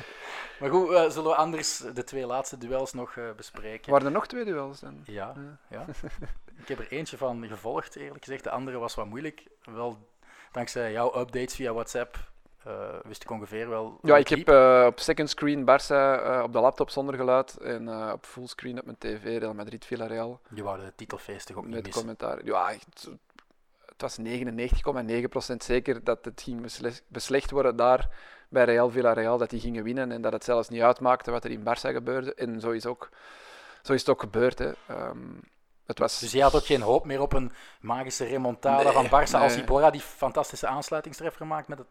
[0.59, 3.91] Maar goed, eh, zullen we anders de twee laatste duels nog eh, bespreken?
[3.91, 5.01] Waren er nog twee duels dan?
[5.05, 5.33] Ja,
[5.69, 5.85] Ja.
[6.61, 8.43] ik heb er eentje van gevolgd, eerlijk gezegd.
[8.43, 9.43] De andere was wat moeilijk.
[9.63, 9.97] Wel,
[10.51, 12.17] dankzij jouw updates via WhatsApp
[12.63, 13.99] eh, wist ik ongeveer wel.
[14.01, 14.49] Ja, ik heb
[14.87, 19.23] op second screen Barça op de laptop zonder geluid en op fullscreen op mijn tv
[19.39, 20.39] Real Madrid Villarreal.
[20.53, 22.01] Je wou de titelfeest toch ook niet Met missen?
[22.01, 22.45] commentaar.
[22.45, 23.09] Ja, echt,
[23.97, 24.17] het was
[25.51, 28.09] 99,9% zeker dat het ging besle- beslecht worden daar
[28.49, 31.51] bij Real Villarreal, dat die gingen winnen en dat het zelfs niet uitmaakte wat er
[31.51, 32.33] in Barça gebeurde.
[32.33, 33.09] En zo is, ook,
[33.81, 34.59] zo is het ook gebeurd.
[34.59, 34.71] Hè.
[34.87, 35.19] Ehm,
[35.85, 36.19] het was...
[36.19, 37.51] Dus jij had ook geen hoop meer op een
[37.81, 39.63] magische remontada Nee, van Barça als nee.
[39.63, 41.87] Iborra die fantastische aansluitingstreffer maakt met, het,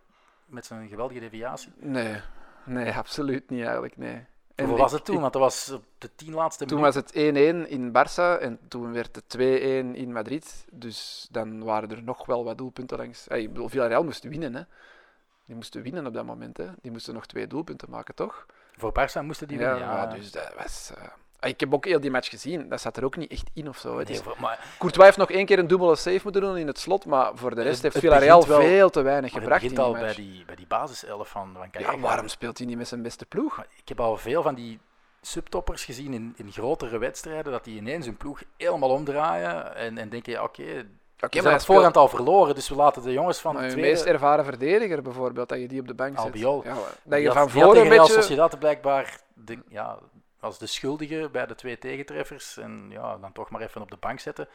[0.46, 1.72] met zijn geweldige deviatie?
[1.76, 2.20] Nee,
[2.64, 4.24] nee, absoluut niet eigenlijk, nee.
[4.54, 5.20] En ik- was het toen?
[5.20, 8.92] Want dat was op de tien laatste Toen was het 1-1 in Barça en toen
[8.92, 10.64] werd het 2-1 in Madrid.
[10.70, 13.24] Dus dan waren er nog wel wat doelpunten langs.
[13.28, 14.62] Hey, ik bedoel, Villarreal moest winnen, hè.
[15.46, 16.66] Die moesten winnen op dat moment, hè.
[16.82, 18.46] Die moesten nog twee doelpunten maken, toch?
[18.76, 19.88] Voor Barça moesten die ja, winnen.
[19.88, 20.92] Ja, ja, dus dat was...
[20.96, 21.02] eh,
[21.42, 22.68] Ik heb ook heel die match gezien.
[22.68, 23.98] Dat zat er ook niet echt in of zo.
[23.98, 26.78] Het Nee, maar, Courtois heeft nog één keer een dubbele save moeten doen in het
[26.78, 29.42] slot, maar voor de rest Het- heeft het Villarreal begint wel- veel te weinig maar
[29.42, 30.34] het gebracht in begint die al bij match.
[30.36, 33.56] die, bij die basiself van, van Ja, waarom speelt hij niet met zijn beste ploeg?
[33.56, 34.78] Maar Ik heb al veel van die
[35.20, 40.08] subtoppers gezien in, in grotere wedstrijden, dat die ineens hun ploeg helemaal omdraaien en, en
[40.08, 40.62] denken, ja, oké,
[41.24, 43.60] Oké, maar zijn hij op voorhand al verloren, dus we laten de jongens van de
[43.60, 43.80] tweede...
[43.80, 46.24] meest ervaren verdediger bijvoorbeeld, dat je die op de bank zet.
[46.24, 46.62] Albiol.
[46.64, 46.74] Ja,
[47.04, 48.12] dat je van voor een beetje...
[48.12, 49.98] Sociedad blijkbaar de, ja,
[50.42, 53.96] als de schuldige bij de twee tegentreffers en ja, dan toch maar even op de
[53.96, 54.48] bank zetten.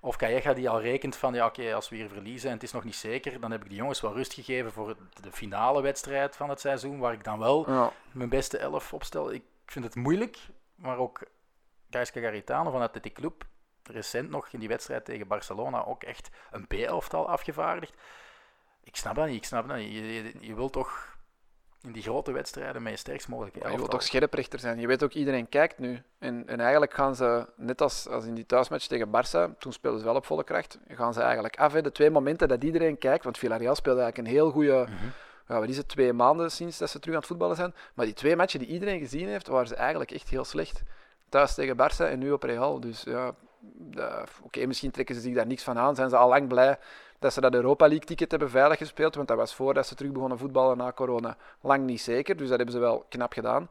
[0.00, 2.72] Of Calleja die al rekent van, ja oké, als we hier verliezen en het is
[2.72, 6.36] nog niet zeker, dan heb ik die jongens wel rust gegeven voor de finale wedstrijd
[6.36, 7.92] van het seizoen, waar ik dan wel Ja.
[8.12, 9.32] mijn beste elf opstel.
[9.32, 10.38] Ik vind het moeilijk,
[10.74, 11.20] maar ook
[11.90, 13.44] Gaisca Garitano van Athletic Club,
[13.82, 17.94] recent nog in die wedstrijd tegen Barcelona, ook echt een B-elftal afgevaardigd.
[18.84, 19.92] Ik snap dat niet, ik snap dat niet.
[19.92, 21.15] Je, je, je wilt toch
[21.82, 24.80] in die grote wedstrijden met je sterkst mogelijke je wilt toch scherprechter zijn.
[24.80, 26.02] Je weet ook, iedereen kijkt nu.
[26.18, 30.00] En, en eigenlijk gaan ze, net als, als in die thuismatch tegen Barça, toen speelden
[30.00, 31.72] ze wel op volle kracht, gaan ze eigenlijk af.
[31.72, 31.82] Hè.
[31.82, 35.06] De twee momenten dat iedereen kijkt, want Villarreal speelde eigenlijk een heel goede, Mhm.
[35.48, 37.74] ja, wat is het, twee maanden sinds dat ze terug aan het voetballen zijn.
[37.94, 40.82] Maar die twee matchen die iedereen gezien heeft, waren ze eigenlijk echt heel slecht.
[41.28, 42.80] Thuis tegen Barça en nu op Real.
[42.80, 43.34] Dus ja,
[44.42, 45.94] oké, misschien trekken ze zich daar niks van aan.
[45.94, 46.78] Zijn ze al lang blij
[47.26, 50.12] dat ze dat Europa League ticket hebben veilig gespeeld, want dat was voordat ze terug
[50.12, 52.36] begonnen voetballen na corona lang niet zeker.
[52.36, 53.68] Dus dat hebben ze wel knap gedaan.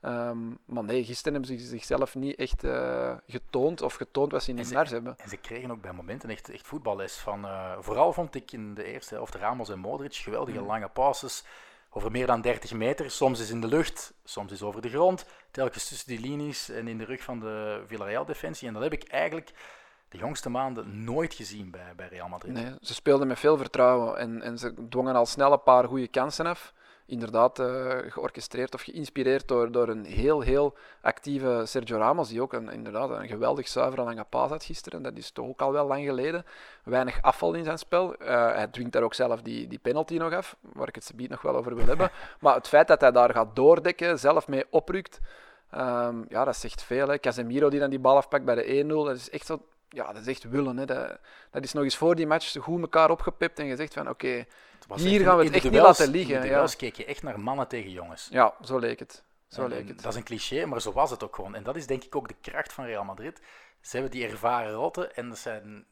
[0.00, 4.50] Ehm, maar nee, gisteren hebben ze zichzelf niet echt uh, getoond of getoond wat ze
[4.50, 5.14] in hun hebben.
[5.18, 7.16] En ze kregen ook bij momenten echt, echt voetballes.
[7.16, 10.66] Van, uh, vooral vond ik in de eerste helft Ramos en Modric geweldige mm.
[10.66, 11.44] lange passes
[11.90, 13.10] over meer dan 30 meter.
[13.10, 15.24] Soms is in de lucht, soms is over de grond.
[15.50, 18.68] Telkens tussen die linies en in de rug van de Villarreal-defensie.
[18.68, 19.52] En dat heb ik eigenlijk
[20.08, 22.52] de jongste maanden nooit gezien bij, bij Real Madrid.
[22.52, 26.08] Nee, ze speelden met veel vertrouwen en, en ze dwongen al snel een paar goede
[26.08, 26.72] kansen af
[27.08, 32.52] inderdaad uh, georchestreerd of geïnspireerd door, door een heel, heel actieve Sergio Ramos, die ook
[32.52, 35.02] een, inderdaad een geweldig zuivere lange paas had gisteren.
[35.02, 36.44] Dat is toch ook al wel lang geleden.
[36.84, 38.22] Weinig afval in zijn spel.
[38.22, 41.30] Uh, hij dwingt daar ook zelf die, die penalty nog af, waar ik het subiet
[41.30, 42.10] nog wel over wil hebben.
[42.40, 45.20] Maar het feit dat hij daar gaat doordekken, zelf mee oprukt,
[45.74, 47.08] um, ja, dat zegt veel.
[47.08, 47.18] Hè.
[47.18, 50.22] Casemiro die dan die bal afpakt bij de 1-0, dat is echt zo ja, dat
[50.22, 50.76] is echt willen.
[50.76, 50.84] Hè.
[50.84, 51.18] Dat,
[51.50, 54.46] dat, is nog eens voor die match goed elkaar opgepipt en gezegd van oké,
[54.94, 56.44] hier gaan we het echt niet laten liggen.
[56.44, 58.28] In de keek je echt naar mannen tegen jongens.
[58.30, 59.22] Ja, zo leek het.
[59.48, 60.02] Zo leek het.
[60.02, 61.54] Dat is een cliché, maar zo was het ook gewoon.
[61.54, 63.40] En dat is denk ik ook de kracht van Real Madrid.
[63.80, 65.86] Ze hebben die ervaren rotten en dat zijn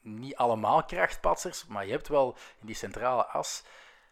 [0.00, 3.64] niet allemaal krachtpatsers, maar je hebt wel in die centrale as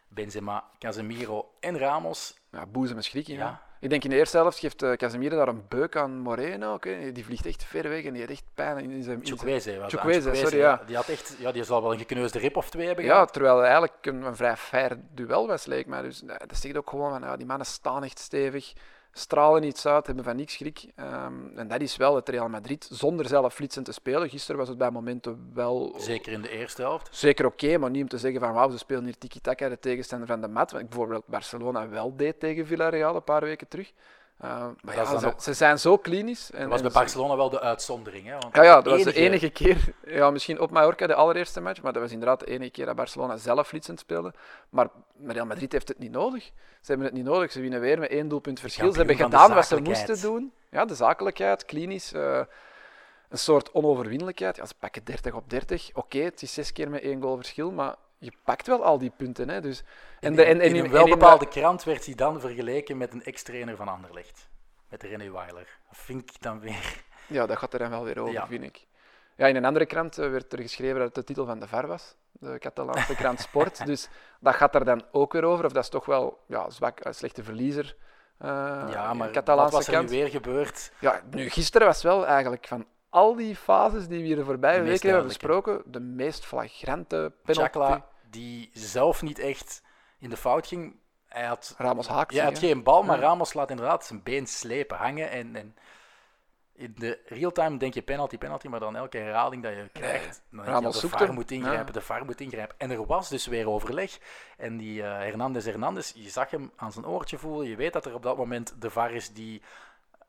[0.07, 2.37] Benzema, Casemiro en Ramos.
[2.51, 3.61] Ja, boezem en schrik Ja.
[3.83, 6.73] Ik denk in de eerste helft geeft uh, Casemiro daar een beuk aan Moreno.
[6.73, 7.11] Okay.
[7.11, 9.19] Die vliegt echt ver weg en die heeft echt pijn in zijn...
[9.23, 10.81] Chukwueze was Chukwueze, sorry, ja.
[10.85, 11.51] Die, had echt, ja.
[11.51, 13.33] die zal wel een gekneusde rib of twee hebben Ja, gehad.
[13.33, 16.01] terwijl het eigenlijk een, een vrij fair duel was, leek mij.
[16.01, 18.73] Dus dat zegt ook gewoon van, ja, die mannen staan echt stevig
[19.13, 20.85] stralen iets uit, hebben van niks schrik.
[20.99, 24.29] Um, en dat is wel het Real Madrid, zonder zelf flitsend te spelen.
[24.29, 25.95] Gisteren was het bij momenten wel...
[25.97, 27.07] Zeker in de eerste helft.
[27.11, 30.27] Zeker oké, maar niet om te zeggen van wauw, ze spelen hier tiki-taka, de tegenstander
[30.27, 30.71] van de mat.
[30.71, 33.91] Wat bijvoorbeeld Barcelona wel deed tegen Villarreal een paar weken terug.
[34.41, 36.51] Uh, maar ja, ze, ze, zijn zo klinisch.
[36.51, 38.25] En, dat was bij Barcelona wel de uitzondering.
[38.25, 38.37] Hè?
[38.37, 39.93] Want ja, ja, dat was de enige keer.
[40.05, 42.95] Ja, misschien op Mallorca de allereerste match, maar dat was inderdaad de enige keer dat
[42.95, 44.33] Barcelona zelf flitsend speelde.
[44.69, 44.87] Maar
[45.27, 46.43] Real Madrid heeft het niet nodig.
[46.81, 47.51] Ze hebben het niet nodig.
[47.51, 48.91] Ze winnen weer met één doelpunt verschil.
[48.91, 50.53] ze hebben gedaan wat ze moesten doen.
[50.69, 52.13] Ja, de zakelijkheid, klinisch.
[52.13, 52.41] Uh,
[53.29, 54.55] een soort onoverwinnelijkheid.
[54.55, 55.89] Ja, ze pakken 30 op 30.
[55.93, 59.11] Oké, het is zes keer met één goal verschil, maar je pakt wel al die
[59.17, 59.49] punten.
[59.49, 59.83] Hè, dus,
[60.19, 63.75] en, de, en, en, in een welbepaalde krant werd hij dan vergeleken met een ex-trainer
[63.75, 64.49] van Anderlecht.
[64.89, 65.79] Met René Weiler.
[66.07, 67.03] Ik dan weer...
[67.27, 68.87] Ja, dat gaat er dan wel weer over, vind ik.
[69.35, 71.67] Ja, in een andere krant eh, werd er geschreven dat het de titel van de
[71.67, 72.15] VAR was.
[72.31, 73.85] De Catalaanse krant Sport.
[73.85, 74.09] dus
[74.39, 75.65] dat gaat er dan ook weer over.
[75.65, 77.95] Of dat is toch wel ja, zwak, een slechte verliezer.
[78.41, 78.49] Uh,
[78.91, 80.91] ja, maar wat was er nu weer gebeurd?
[80.99, 84.81] Ja, nu, gisteren was wel eigenlijk van al die fases die we hier de voorbije
[84.81, 88.01] weken hebben besproken, de meest flagrante penalty
[88.33, 89.81] die zelf niet echt
[90.19, 90.95] in de fout ging.
[91.27, 92.33] Hij had, Ramos haakt.
[92.33, 95.29] Ja, hij had geen bal, maar Ramos laat inderdaad zijn been slepen, hangen.
[95.29, 95.75] En, en
[96.75, 100.81] in de real-time denk je penalty, penalty, maar dan elke herhaling dat je krijgt, dan
[100.81, 102.75] je, de VAR moet ingrijpen, de VAR moet ingrijpen.
[102.77, 104.19] En er was dus weer overleg.
[104.57, 107.67] En die uh, Hernandez Hernandez, je zag hem aan zijn oortje voelen.
[107.67, 109.61] Je weet dat er op dat moment de VAR is die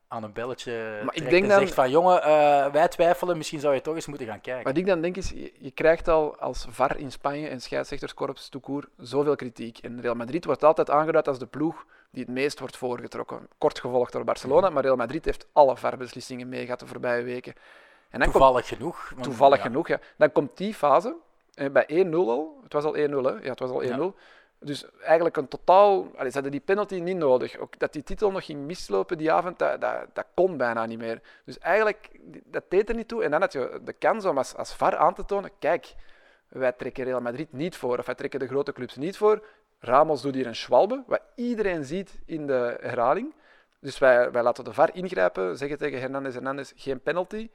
[0.07, 3.59] aan een belletje maar ik denk en dan, zegt van jongen, uh, wij twijfelen, misschien
[3.59, 4.63] zou je toch eens moeten gaan kijken.
[4.63, 8.89] Wat ik dan denk is, je, krijgt al als VAR in Spanje en scheidsrechterskorps toekoer
[8.97, 9.77] zoveel kritiek.
[9.77, 13.47] En Real Madrid wordt altijd aangeduid als de ploeg die het meest wordt voorgetrokken.
[13.57, 17.53] Kort gevolgd door Barcelona, maar Real Madrid heeft alle VAR-beslissingen meegehad de voorbije weken.
[18.09, 19.13] En dan toevallig genoeg.
[19.21, 19.99] toevallig genoeg, ja.
[20.17, 21.15] Dan komt die fase,
[21.53, 24.15] eh, bij 1-0 al, het was al 1-0 hè, ja, het was al 1-0.
[24.65, 26.11] Dus eigenlijk een totaal...
[26.15, 27.57] Allee, ze hadden die penalty niet nodig.
[27.57, 29.81] Ook dat die titel nog ging mislopen die avond, dat,
[30.13, 31.21] dat, kon bijna niet meer.
[31.45, 32.09] Dus eigenlijk,
[32.45, 33.23] dat deed er niet toe.
[33.23, 35.93] En dan had je de kans om als, als VAR aan te tonen, kijk,
[36.47, 39.45] wij trekken Real Madrid niet voor, of wij trekken de grote clubs niet voor.
[39.79, 43.33] Ramos doet hier een schwalbe, wat iedereen ziet in de herhaling.
[43.79, 47.49] Dus wij, wij laten de VAR ingrijpen, zeggen tegen Hernandez Hernandez geen penalty.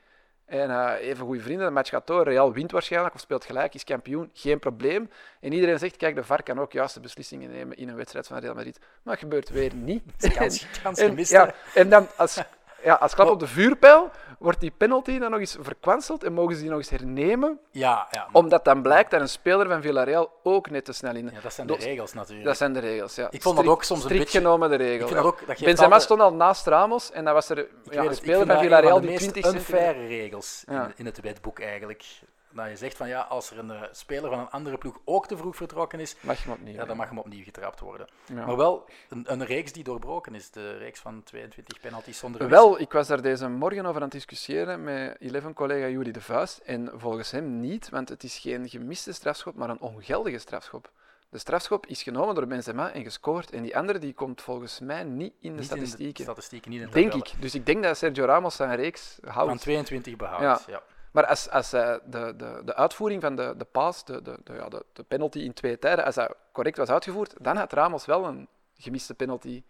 [0.50, 2.24] En uh, even goede vrienden, de match gaat door.
[2.24, 5.10] Real wint waarschijnlijk of speelt gelijk, is kampioen, geen probleem.
[5.40, 8.38] En iedereen zegt, kijk, de VAR kan ook juiste beslissingen nemen in een wedstrijd van
[8.38, 8.78] Real Madrid.
[8.78, 10.02] Maar dat gebeurt weer niet.
[10.36, 11.32] Kans, kans gemist.
[11.32, 12.38] En, ja, en dan als
[12.82, 16.54] ja, als klap op de vuurpijl wordt die penalty dan nog eens verkwanseld en mogen
[16.54, 17.58] ze die nog eens hernemen.
[17.70, 18.28] Ja, ja.
[18.32, 21.30] Omdat dan blijkt dat een speler van Villarreal ook net te snel in.
[21.32, 22.46] Ja, dat zijn de regels natuurlijk.
[22.46, 23.28] Dat zijn de regels, ja.
[23.30, 24.38] Ik vond dat ook soms een beetje...
[24.38, 25.10] genomen de regels.
[25.10, 25.64] Ja.
[25.64, 29.16] Benzema stond al naast Ramos en dan was er ja, een speler van Villarreal die
[29.16, 32.04] 20 unfaire regels in, in het wetboek eigenlijk
[32.52, 35.26] dat je zegt van ja, als er een uh, speler van een andere ploeg ook
[35.26, 38.06] te vroeg vertrokken is, mag hem opnieuw, ja, dan mag hem opnieuw getrapt worden.
[38.32, 42.80] Maar wel een, een, reeks die doorbroken is, de reeks van 22 penalties zonder Wel,
[42.80, 46.58] ik was daar deze morgen over aan het discussiëren met 11 collega Jury de Vuist
[46.58, 50.90] en volgens hem niet, want het is geen gemiste strafschop, maar een ongeldige strafschop.
[51.30, 53.50] De strafschop is genomen door Benzema en gescoord.
[53.50, 56.06] En die andere die komt volgens mij niet in de statistieken.
[56.06, 57.32] In de statistieken niet in denk ik.
[57.40, 59.48] Dus ik denk dat Sergio Ramos zijn reeks houdt.
[59.48, 60.82] Van 22 behoudt, ja.
[61.10, 64.52] Maar als, als uh, de, de, de uitvoering van de, de paas, de, de, de,
[64.52, 68.06] ja, de, de penalty in twee tijden, als dat correct was uitgevoerd, dan had Ramos
[68.06, 69.62] wel een gemiste penalty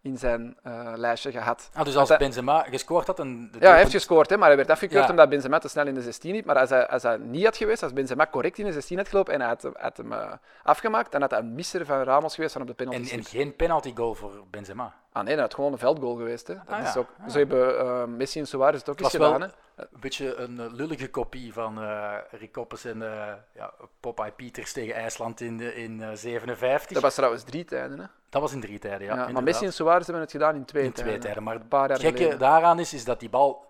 [0.00, 1.70] in zijn uh, lijstje gehad.
[1.74, 3.18] Ah, dus als hij, Benzema gescoord had...
[3.18, 5.10] En ja, hij heeft gescoord, hè, maar hij werd afgekeurd ja.
[5.10, 6.44] omdat Benzema te snel in de 16 liep.
[6.44, 9.08] Maar als hij, als hij niet had geweest, als Benzema correct in de 16 had
[9.08, 10.32] gelopen en hij had, had hem uh,
[10.62, 13.10] afgemaakt, dan had hij een misser van Ramos geweest van op de penalty.
[13.10, 14.94] En, en geen penalty goal voor Benzema?
[15.12, 16.46] Ah nee, dat had gewoon een veldgoal geweest.
[16.46, 16.54] Hè.
[16.54, 17.28] Dat ah, is ook, ah.
[17.28, 19.40] Zo hebben uh, Messi en Suarez het ook eens gedaan.
[19.40, 19.48] Hè.
[19.76, 22.98] Een beetje een lullige kopie van uh, Rick Koppes en
[23.54, 26.88] ja, Popeye Pieters tegen IJsland in 1957.
[26.88, 28.04] Uh, dat was trouwens drie tijden, hè?
[28.30, 29.14] Dat was in drie tijden, ja.
[29.14, 31.20] ja maar Messi en Suarez hebben het gedaan in twee in tijden.
[31.20, 31.42] Twee tijden.
[31.70, 33.66] Maar het gekke daaraan is, is dat die bal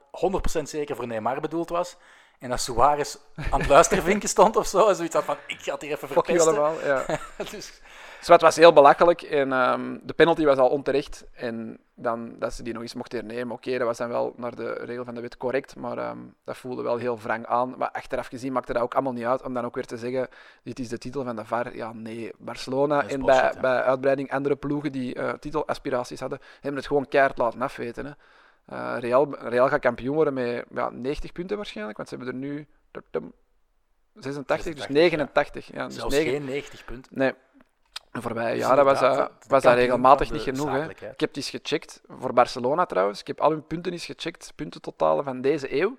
[0.58, 1.96] 100% zeker voor Neymar bedoeld was.
[2.38, 3.16] En dat Suarez
[3.50, 4.88] aan het luistervinken stond of zo.
[4.88, 6.52] En zoiets had van, ik ga het hier even verpesten.
[6.52, 7.04] allemaal, ja.
[7.50, 7.80] dus,
[8.18, 11.24] dus het was heel belachelijk en um, de penalty was al onterecht.
[11.32, 14.34] En dan dat ze die nog eens mochten hernemen, oké, okay, dat was dan wel
[14.36, 17.74] naar de regel van de wet correct, maar um, dat voelde wel heel wrang aan.
[17.78, 20.28] Maar achteraf gezien maakte dat ook allemaal niet uit om dan ook weer te zeggen,
[20.62, 21.76] dit is de titel van de VAR.
[21.76, 26.86] Ja, nee, Barcelona en bij, bij uitbreiding andere ploegen die uh, titelaspiraties hadden, hebben het
[26.86, 28.06] gewoon keihard laten afweten.
[28.06, 28.12] Hè.
[28.72, 32.40] Uh, Real, Real gaat kampioen worden met ja, 90 punten waarschijnlijk, want ze hebben er
[32.40, 32.66] nu
[34.22, 35.72] 86, dus 89.
[35.72, 37.12] Ja, dus Zelfs 9, geen 90 punten.
[37.14, 37.32] Nee,
[38.20, 40.70] de voorbije jaren was dat, was dat regelmatig niet genoeg.
[40.70, 40.90] Hè.
[40.90, 43.20] Ik heb het eens gecheckt, voor Barcelona trouwens.
[43.20, 45.96] Ik heb al hun punten eens gecheckt, puntentotalen van deze eeuw.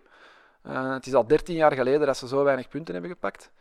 [0.68, 3.52] Uh, het is al 13 jaar geleden dat ze zo weinig punten hebben gepakt.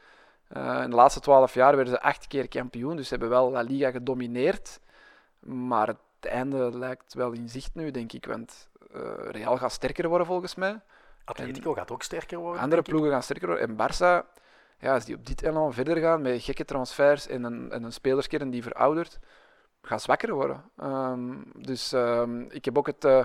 [0.57, 3.51] Uh, in de laatste 12 jaar werden ze acht keer kampioen, dus ze hebben wel
[3.51, 4.81] La Liga gedomineerd.
[5.41, 8.27] Maar het einde lijkt wel in zicht nu, denk ik.
[8.27, 10.81] Want uh, Real gaat sterker worden volgens mij.
[11.25, 12.63] Atletico gaat ook sterker worden.
[12.63, 13.69] Andere ploegen gaan sterker worden.
[13.69, 14.27] En Barça
[14.79, 17.93] ja, als die op dit elan verder gaan met gekke transfers en een, en een
[17.93, 19.19] spelerskern die veroudert,
[19.83, 20.65] gaat zwakker worden.
[20.83, 23.25] Um, dus um, ik heb ook het uh,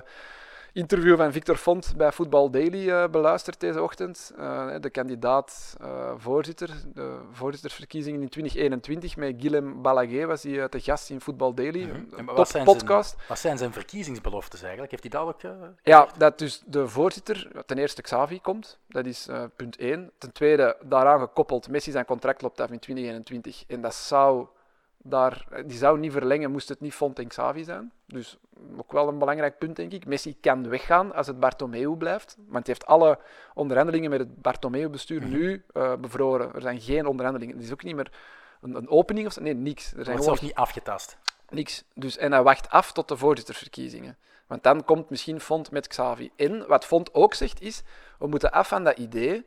[0.74, 4.34] interview van Victor Font bij Football Daily uh, beluisterd deze ochtend.
[4.38, 5.78] Uh, de kandidaat
[6.18, 12.06] voorzitter, de voorzittersverkiezingen in 2021 met Guillem Balaguer was hij te gast in Football Daily.
[12.10, 13.10] Top wat podcast.
[13.10, 14.92] Zijn, wat zijn zijn verkiezingsbeloftes eigenlijk?
[14.92, 15.56] Heeft hij dat ook?
[15.84, 20.12] ja, dat dus de voorzitter, ten eerste Xavi komt, dat is punt 1.
[20.18, 24.48] Ten tweede, daaraan gekoppeld, Messi zijn contract loopt af in 2021 en dat zou
[25.04, 27.92] daar, die zou niet verlengen, moest het niet Font en Xavi zijn.
[28.06, 28.38] Dus
[28.78, 30.06] ook wel een belangrijk punt, denk ik.
[30.06, 32.36] Messi kan weggaan als het Bartomeu blijft.
[32.38, 33.20] Want hij heeft alle
[33.54, 35.32] onderhandelingen met het Bartomeu-bestuur mhm.
[35.32, 36.54] nu uh, bevroren.
[36.54, 37.56] Er zijn geen onderhandelingen.
[37.56, 38.12] Het is ook niet meer
[38.62, 39.42] een, een opening of zo.
[39.42, 39.94] Nee, niks.
[39.94, 41.18] Er zijn zelfs niet afgetast.
[41.50, 41.84] Niks.
[41.94, 44.18] Dus, en hij wacht af tot de voorzittersverkiezingen.
[44.48, 46.66] Want dan komt misschien Font met Xavi in.
[46.68, 47.84] Wat Font ook zegt is,
[48.20, 49.46] we moeten af van dat idee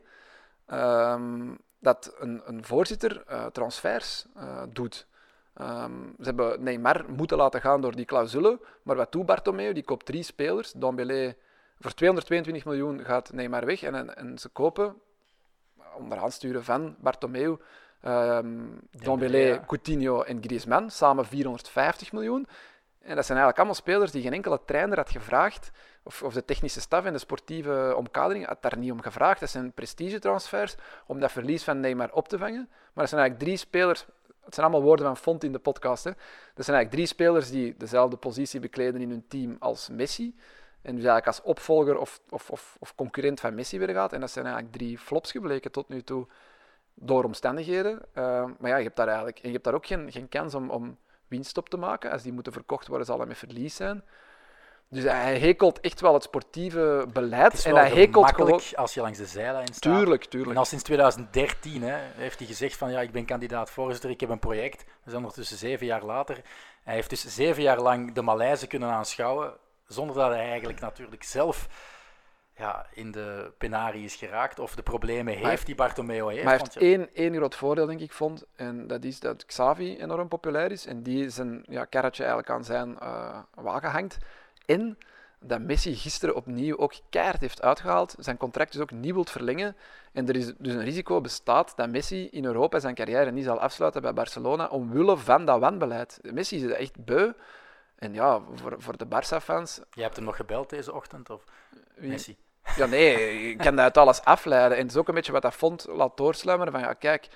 [0.67, 5.07] um, dat een, een voorzitter uh, transfers uh, doet.
[5.61, 8.59] Um, ze hebben Neymar moeten laten gaan door die clausule.
[8.83, 9.73] Maar wat doet Bartomeu?
[9.73, 10.71] Die koopt drie spelers.
[10.71, 11.35] Dombele
[11.79, 13.83] voor 222 miljoen gaat Neymar weg.
[13.83, 14.95] En, en, ze kopen,
[15.97, 17.57] onder aansturen van Bartomeu,
[18.05, 19.63] um, Dombele, ja.
[19.67, 20.89] Coutinho en Griezmann.
[20.89, 22.47] Samen 450 miljoen.
[23.01, 25.71] En dat zijn eigenlijk allemaal spelers die geen enkele trainer had gevraagd.
[26.03, 29.39] Of, of de technische staf en de sportieve omkadering had daar niet om gevraagd.
[29.39, 32.67] Dat zijn prestigetransfers om dat verlies van Neymar op te vangen.
[32.69, 34.05] Maar dat zijn eigenlijk drie spelers
[34.47, 36.03] het zijn allemaal woorden van Font in de podcast.
[36.03, 36.09] Hè.
[36.09, 40.35] Er zijn eigenlijk drie spelers die dezelfde positie bekleden in hun team als Messi.
[40.81, 44.13] En dus eigenlijk als opvolger of, of, of, of concurrent van Messi weer gaat.
[44.13, 46.27] En dat zijn eigenlijk drie flops gebleken tot nu toe
[46.93, 48.01] door omstandigheden.
[48.13, 50.53] Uh, maar ja, je hebt daar eigenlijk en je hebt daar ook geen, geen kans
[50.53, 52.11] om, om winst op te maken.
[52.11, 54.03] Als die moeten verkocht worden, zal dat met verlies zijn.
[54.89, 57.65] Dus hij hekelt echt wel het sportieve beleid.
[57.65, 58.61] en hij hekelt gewoon...
[58.75, 59.93] als je langs de zijlijn staat.
[59.93, 60.51] Tuurlijk, tuurlijk.
[60.51, 64.19] En al sinds 2013 hè, heeft hij gezegd van ja, ik ben kandidaat voorzitter, ik
[64.19, 64.83] heb een project.
[64.83, 66.41] We zijn ondertussen zeven jaar later.
[66.83, 69.53] Hij heeft dus zeven jaar lang de Maleize kunnen aanschouwen,
[69.87, 71.67] zonder dat hij eigenlijk natuurlijk zelf
[72.57, 76.43] ja, in de penarie is geraakt of de problemen heeft die Bartomeu heeft.
[76.43, 78.45] Maar hij heeft één, één groot voordeel, denk ik, vond.
[78.55, 82.63] En dat is dat Xavi enorm populair is en die zijn ja, karretje eigenlijk aan
[82.63, 84.17] zijn uh, wagen hangt.
[84.67, 84.97] En
[85.39, 89.75] dat Messi gisteren opnieuw ook keihard heeft uitgehaald, zijn contract dus ook niet wilt verlengen.
[90.11, 93.59] En er is dus een risico bestaat dat Messi in Europa zijn carrière niet zal
[93.59, 96.19] afsluiten bij Barcelona omwille van dat wanbeleid.
[96.21, 97.31] Messi is echt beu.
[97.95, 99.81] En ja, voor, voor de Barça-fans...
[99.91, 101.43] Je hebt hem nog gebeld deze ochtend, of
[101.95, 102.37] Messi?
[102.75, 104.77] Ja, nee, ik kan dat uit alles afleiden.
[104.77, 107.27] En het is ook een beetje wat dat vond laat doorsluimeren van, ja, kijk,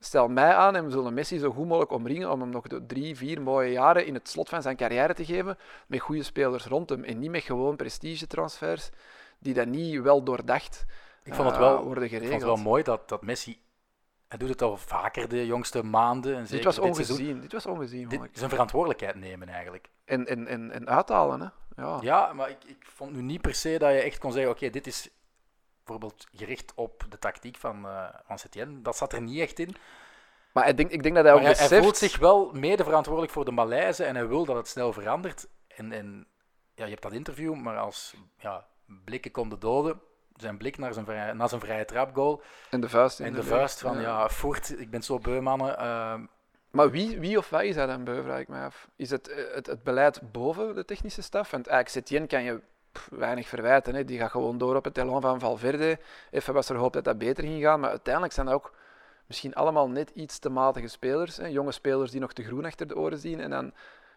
[0.00, 2.86] stel mij aan en we zullen Messi zo goed mogelijk omringen om hem nog de
[2.86, 6.64] drie, vier mooie jaren in het slot van zijn carrière te geven met goede spelers
[6.64, 8.90] rond hem en niet met gewoon prestigetransfers
[9.38, 10.86] die dan niet wel doordacht
[11.22, 12.32] ik vond het wel, worden geregeld.
[12.32, 13.60] Ik vond het wel mooi dat, dat Messi
[14.28, 16.36] hij doet het al vaker de jongste maanden.
[16.36, 17.06] En dit was ongezien.
[17.06, 18.08] Dit, seizoen, dit was ongezien.
[18.08, 19.88] Dit zijn verantwoordelijkheid nemen eigenlijk.
[20.04, 21.82] En, en, en, en uithalen, hè?
[21.82, 24.50] Ja, ja maar ik, ik vond nu niet per se dat je echt kon zeggen:
[24.50, 25.10] oké, dit is
[25.88, 28.82] bijvoorbeeld gericht op de tactiek van, uh, van Setien.
[28.82, 29.76] Dat zat er niet echt in.
[30.52, 31.70] Maar ik denk, ik denk dat hij ook beseft...
[31.70, 34.92] Hij voelt zich wel mede verantwoordelijk voor de Malaise en hij wil dat het snel
[34.92, 35.48] verandert.
[35.68, 36.26] En, en
[36.74, 38.66] ja, je hebt dat interview, maar als ja,
[39.04, 40.00] blikken konden doden,
[40.36, 42.42] zijn blik naar zijn vrije, naar zijn vrije trapgoal.
[42.70, 43.20] En de vuist.
[43.20, 45.76] En de vuist van, ja, voert, ik ben zo beu, mannen.
[45.78, 46.14] Uh,
[46.70, 48.88] maar wie, wie of wat is dat dan beu, vraag ik me af.
[48.96, 51.50] Is het het, het beleid boven de technische staf?
[51.50, 52.60] Want eigenlijk Setien kan je
[53.10, 53.94] weinig verwijten.
[53.94, 54.04] Hè.
[54.04, 55.98] Die gaat gewoon door op het talon van Valverde.
[56.30, 58.74] Even was er hoop dat dat beter ging gaan, maar uiteindelijk zijn dat ook
[59.26, 61.36] misschien allemaal net iets te matige spelers.
[61.36, 61.46] Hè.
[61.46, 63.40] Jonge spelers die nog te groen achter de oren zien.
[63.40, 63.72] En dan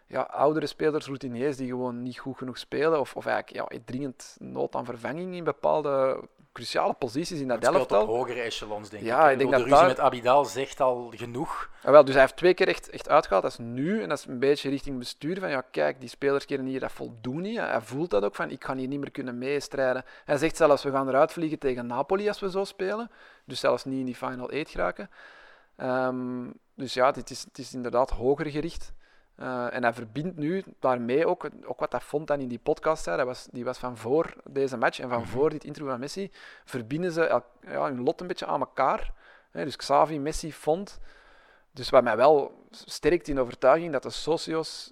[0.08, 3.00] ja, oudere spelers, routiniers, die gewoon niet goed genoeg spelen.
[3.00, 8.02] Of, of eigenlijk ja, dringend nood aan vervanging in bepaalde cruciale posities in dat elftal.
[8.02, 9.32] op hogere echelons, denk ja, ik.
[9.32, 11.70] ik denk de dat ruzie met Abidal zegt al genoeg.
[11.84, 13.44] Ja, wel, dus hij heeft twee keer echt, echt uitgehaald.
[13.44, 15.40] Dat is nu, en dat is een beetje richting bestuur.
[15.40, 17.58] Van ja, kijk, die spelers kunnen hier dat voldoen niet.
[17.58, 20.06] Hij voelt dat ook, van ik ga hier niet meer kunnen meestrijden.
[20.26, 23.12] Hij zegt zelfs, we gaan eruit vliegen tegen Napoli als we zo spelen.
[23.46, 25.10] Dus zelfs niet in die Final 8 geraken.
[25.78, 28.94] Um, dus ja, het is, het is inderdaad hoger gericht.
[29.42, 33.04] Uh, en hij verbindt nu daarmee ook, ook wat dat vond dan in die podcast
[33.04, 35.32] zei, dat was, die was van voor deze match en van mm -hmm.
[35.32, 36.32] voor dit interview van Messi,
[36.66, 39.14] verbinden ze ja, hun lot een beetje aan elkaar.
[39.52, 41.00] dus Xavi, Messi, Font.
[41.72, 44.92] Dus wat mij wel sterkt in overtuiging dat de socios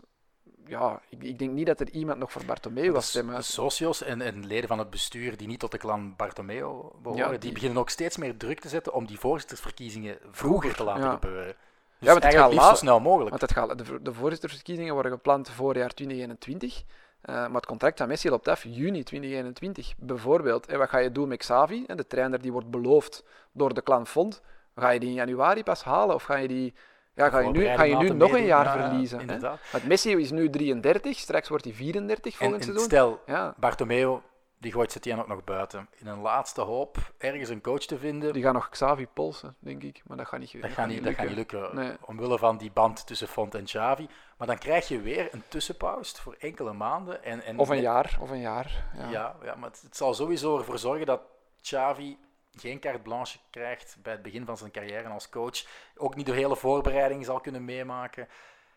[0.66, 3.44] ja, ik, ik, denk niet dat er iemand nog voor Bartomeu was stemmen.
[3.44, 6.66] Socios en, en, leden van het bestuur die niet tot de klan Bartomeu
[7.02, 7.52] behoren, die...
[7.52, 11.56] beginnen ook steeds meer druk te zetten om die voorzittersverkiezingen vroeger te laten gebeuren.
[12.00, 13.30] Dus ja, want het gaat liefst zo snel mogelijk.
[13.30, 16.84] Want het gaat, de, de voorzittersverkiezingen worden gepland voorjaar 2021.
[17.30, 19.94] Uh, maar het contract van Messi loopt af juni 2021.
[19.98, 23.82] Bijvoorbeeld, en wat ga je doen met Xavi, de trainer die wordt beloofd door de
[23.82, 24.42] klan Fond?
[24.76, 26.74] Ga je die in januari pas halen of ga je die
[27.14, 29.30] ja, ga je nu, ga je nu nog een jaar verliezen.
[29.30, 29.40] Hè?
[29.72, 32.86] Want Messi is nu 33, straks wordt hij 34 volgend seizoen.
[32.86, 33.54] Stel, ja.
[33.58, 34.20] Bartomeu
[34.60, 35.90] die gooit Setien ook nog buiten.
[35.96, 38.34] In een laatste hoop ergens een coach te vinden.
[38.34, 40.02] Die gaan nog Xavi polsen, denk ik.
[40.08, 41.98] Maar dat gaat niet, dat gaat niet, dat gaat niet lukken.
[42.06, 44.08] Omwille van die band tussen Font en Xavi.
[44.38, 47.24] Maar dan krijg je weer een tussenpauze voor enkele maanden.
[47.24, 48.18] En, en of een jaar.
[48.22, 49.10] Of een jaar ja.
[49.10, 51.22] ja, ja, maar het, zal sowieso ervoor zorgen dat
[51.62, 52.18] Xavi
[52.56, 55.66] geen carte blanche krijgt bij het begin van zijn carrière als coach.
[55.96, 58.28] Ook niet de hele voorbereiding zal kunnen meemaken.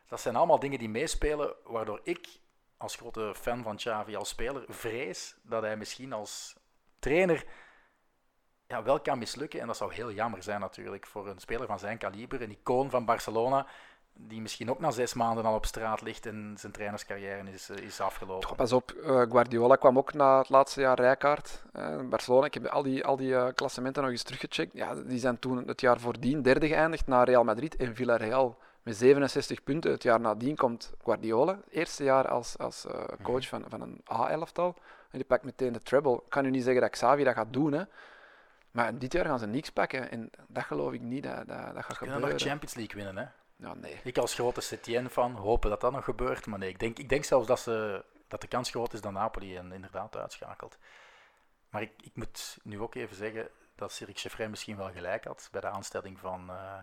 [0.08, 2.28] Dat zijn allemaal dingen die meespelen, waardoor ik
[2.82, 6.56] als grote fan van Xavi als speler vrees dat hij misschien als
[6.98, 7.44] trainer
[8.66, 9.60] ja, wel kan mislukken.
[9.60, 12.90] En dat zou heel jammer zijn natuurlijk voor een speler van zijn kaliber, een icoon
[12.90, 13.66] van Barcelona,
[14.14, 17.76] die misschien ook na zes maanden al op straat ligt en zijn trainerscarrière is, eh,
[17.76, 18.56] is afgelopen.
[18.56, 21.64] pas op, uh, Guardiola kwam ook na het laatste jaar rijkaard.
[21.76, 24.74] Uh, Barcelona, ik heb al die, al die klassementen nog eens teruggecheckt.
[24.74, 28.96] Ja, die zijn toen het jaar voordien derde geëindigd na Real Madrid en Villarreal met
[28.96, 29.90] 67 punten.
[29.90, 34.74] Het jaar nadien komt Guardiola, eerste jaar als, als uh, coach van, van een A-elftal.
[35.10, 36.14] En die pakt meteen de treble.
[36.14, 37.82] Ik kan u niet zeggen dat Xavi dat gaat doen, hè.
[38.70, 40.10] maar dit jaar gaan ze niks pakken.
[40.10, 42.22] En dat geloof ik niet, dat, dat, dat gaat gebeuren.
[42.22, 43.30] Ze nog Champions League winnen, hè?
[43.66, 44.00] Ja, nee.
[44.04, 46.46] Ik als grote Setien-fan hopen dat dat nog gebeurt.
[46.46, 49.12] Maar nee, ik denk, ik denk zelfs dat, ze, dat de kans groot is dat
[49.12, 50.78] Napoli en inderdaad uitschakelt.
[51.70, 55.48] Maar ik, ik moet nu ook even zeggen dat Cyril Chefrey misschien wel gelijk had
[55.52, 56.50] bij de aanstelling van...
[56.50, 56.78] Uh,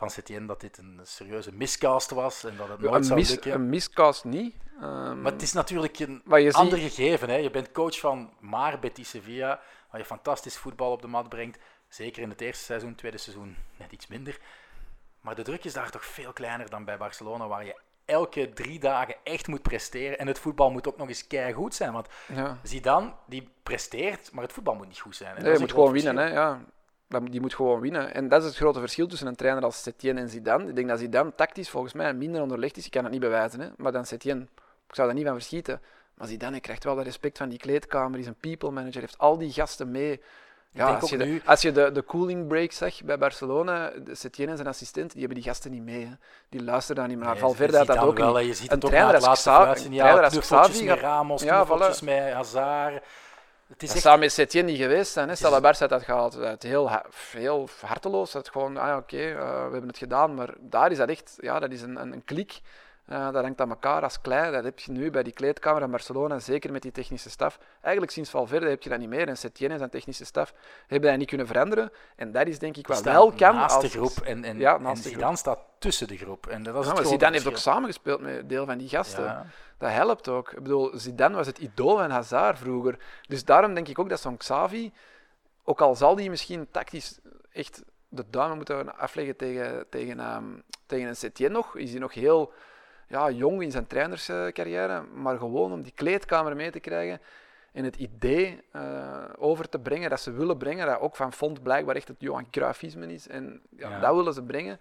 [0.00, 3.52] van Setien dat dit een serieuze miscast was en dat het nooit zou lukken.
[3.52, 4.54] Een miscast niet.
[4.82, 7.28] Um, maar het is natuurlijk een ander gegeven.
[7.28, 7.36] Hè.
[7.36, 9.60] Je bent coach van maar Betis Sevilla,
[9.90, 11.58] waar je fantastisch voetbal op de mat brengt.
[11.88, 14.38] Zeker in het eerste seizoen, tweede seizoen net iets minder.
[15.20, 18.78] Maar de druk is daar toch veel kleiner dan bij Barcelona, waar je elke drie
[18.78, 20.18] dagen echt moet presteren.
[20.18, 21.92] En het voetbal moet ook nog eens goed zijn.
[21.92, 22.58] Want ja.
[22.62, 25.36] Zidane, die presteert, maar het voetbal moet niet goed zijn.
[25.36, 25.42] Hè.
[25.42, 26.16] Nee, je moet gewoon winnen.
[26.16, 26.26] Hè?
[26.26, 26.60] Ja
[27.18, 28.14] die moet gewoon winnen.
[28.14, 30.68] En dat is het grote verschil tussen een trainer als Setien en Zidane.
[30.68, 32.84] Ik denk dat Zidane tactisch volgens mij minder onderlegd is.
[32.84, 33.68] Ik kan het niet bewijzen, hè.
[33.76, 34.48] maar dan Setien,
[34.88, 35.80] ik zou daar niet van verschieten.
[36.14, 39.38] Maar Zidane krijgt wel de respect van die kleedkamer, is een people manager, heeft al
[39.38, 40.20] die gasten mee.
[40.72, 41.42] Ja, als, je de, nu...
[41.44, 45.38] als je de, de cooling break zag bij Barcelona, Setien en zijn assistent, die hebben
[45.38, 46.04] die gasten niet mee.
[46.04, 46.12] Hè.
[46.48, 47.34] Die luisteren daar niet meer naar.
[47.34, 48.46] Nee, Valverde had dat ook wel, niet.
[48.46, 49.42] Je ziet het een trainer als
[50.38, 51.66] Xavi, Ramos, ja,
[52.02, 53.04] met Hazard.
[53.70, 55.36] Het is zou met Setien niet geweest zijn.
[55.36, 56.34] Stel dat Barça had gehaald.
[56.34, 56.90] Het heel,
[57.30, 58.32] heel harteloos.
[58.32, 60.34] Dat gewoon, ah, oké, okay, uh, we hebben het gedaan.
[60.34, 62.60] Maar daar is dat echt, ja, dat is een, een, een klik.
[63.12, 64.52] Uh, dat hangt aan elkaar als klei.
[64.52, 67.58] Dat heb je nu bij die kleedkamer in Barcelona, zeker met die technische staf.
[67.80, 69.28] Eigenlijk sinds Valverde heb je dat niet meer.
[69.28, 70.54] En Setien en zijn technische staf
[70.86, 71.92] hebben dat niet kunnen veranderen.
[72.16, 73.54] En dat is denk ik wat wel kan.
[73.54, 76.46] Naast als, de groep en, en, ja, en Zidane staat tussen de groep.
[76.46, 79.24] En dat is ja, het Zidane heeft ook samengespeeld met deel van die gasten.
[79.24, 79.46] Ja.
[79.78, 80.52] Dat helpt ook.
[80.52, 82.98] Ik bedoel, Zidane was het idool van Hazard vroeger.
[83.28, 84.92] Dus daarom denk ik ook dat zo'n Xavi,
[85.64, 87.18] ook al zal die misschien tactisch
[87.52, 92.14] echt de duimen moeten afleggen tegen, tegen, um, tegen een Setien nog, is hij nog
[92.14, 92.52] heel
[93.10, 97.20] ja, jong in zijn trainerscarrière, maar gewoon om die kleedkamer mee te krijgen
[97.72, 101.62] en het idee uh, over te brengen dat ze willen brengen, dat ook van Font
[101.62, 103.28] blijkbaar echt het Johan Cruijffisme is.
[103.28, 104.00] En ja, ja.
[104.00, 104.80] dat willen ze brengen.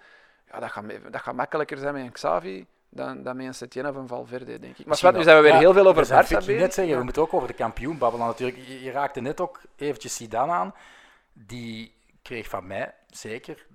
[0.52, 3.96] Ja, dat, gaat, dat gaat makkelijker zijn met een Xavi dan, dan met een of
[3.96, 4.86] een Valverde, denk ik.
[4.86, 6.60] Maar Sven, nu zijn we weer heel veel over Barça bezig.
[6.60, 8.58] net zeggen, we moeten ook over de kampioen babbelen natuurlijk.
[8.68, 10.74] Je, je raakte net ook eventjes Zidane aan.
[11.34, 13.66] Die kreeg van mij, zeker,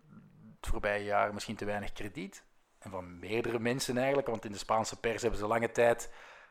[0.60, 2.42] het voorbije jaar misschien te weinig krediet.
[2.84, 6.10] En van meerdere mensen eigenlijk, want in de Spaanse pers hebben ze lange tijd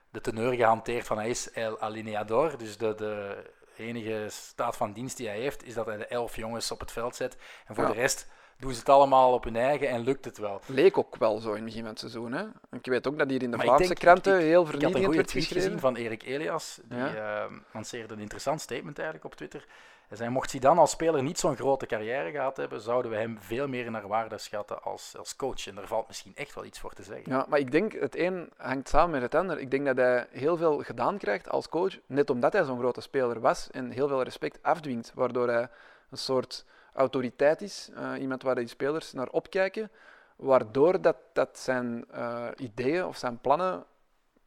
[0.10, 2.58] de teneur gehanteerd van hij is el alineador.
[2.58, 3.44] Dus de, de
[3.78, 6.92] enige staat van dienst die hij heeft, is dat hij de elf jongens op het
[6.92, 7.38] veld zet.
[7.66, 8.28] En voor de rest
[8.58, 10.62] doen ze het allemaal op hun eigen en lukt het wel.
[10.66, 12.32] Leek ook wel zo in het begin van het seizoen.
[12.32, 12.44] Hè?
[12.72, 15.62] Ik weet ook dat hier in de Vlaamse kranten heel vernietigend werd geschreven.
[15.62, 16.80] Ik had een goede gezien van Erik Elias.
[16.84, 17.46] Die ja.
[17.46, 19.66] uh, lanceerde een interessant statement eigenlijk op Twitter.
[20.08, 23.18] Hij zei, mocht hij dan als speler niet zo'n grote carrière gehad hebben, zouden we
[23.18, 25.68] hem veel meer naar waarde schatten als, als coach.
[25.68, 27.32] En daar valt misschien echt wel iets voor te zeggen.
[27.32, 29.60] Ja, maar ik denk, het een hangt samen met het ander.
[29.60, 33.02] Ik denk dat hij heel veel gedaan krijgt als coach, net omdat hij zo'n grote
[33.02, 35.70] speler was en heel veel respect afdwingt, waardoor hij
[36.10, 39.92] een soort autoriteit is, uh, iemand waar die spelers naar opkijken,
[40.36, 43.86] waardoor dat, dat zijn uh, ideeën of zijn plannen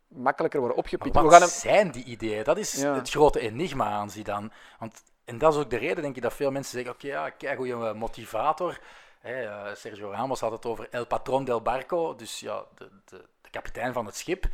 [0.08, 1.14] makkelijker worden opgepikt.
[1.14, 2.44] Maar wat zijn die ideeën?
[2.44, 4.52] Dat is het grote enigma aan dan.
[4.78, 7.30] Want en dat is ook de reden, denk ik, dat veel mensen zeggen: oké, ja,
[7.30, 8.78] kijk hoe je motivator.
[9.24, 13.50] Uh, Sergio Ramos had het over El Patron del Barco, dus ja, de, de, de,
[13.50, 14.46] kapitein van het schip.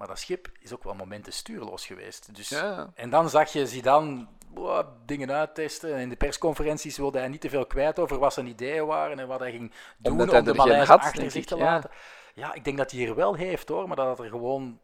[0.00, 2.34] Maar dat schip is ook wel momenten stuurloos geweest.
[2.34, 2.90] Dus, ja.
[2.94, 5.94] En dan zag je Zidane oh, dingen uittesten.
[5.94, 9.18] En in de persconferenties wilde hij niet te veel kwijt over wat zijn ideeën waren
[9.18, 11.90] en wat hij ging doen om de Maleisen achter zich te laten.
[12.34, 14.80] Ja, ik denk dat hij hier wel heeft hoor, maar dat er gewoon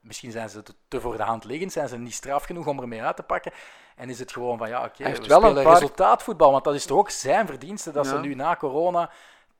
[0.00, 3.02] misschien zijn ze te, voor de hand liggend, zijn ze niet straf genoeg om ermee
[3.02, 3.52] uit te pakken.
[3.96, 5.72] En is het gewoon van, ja, oké, okay, we spelen paar...
[5.72, 9.10] resultaatvoetbal, want dat is toch ook zijn verdienste dat ze nu na corona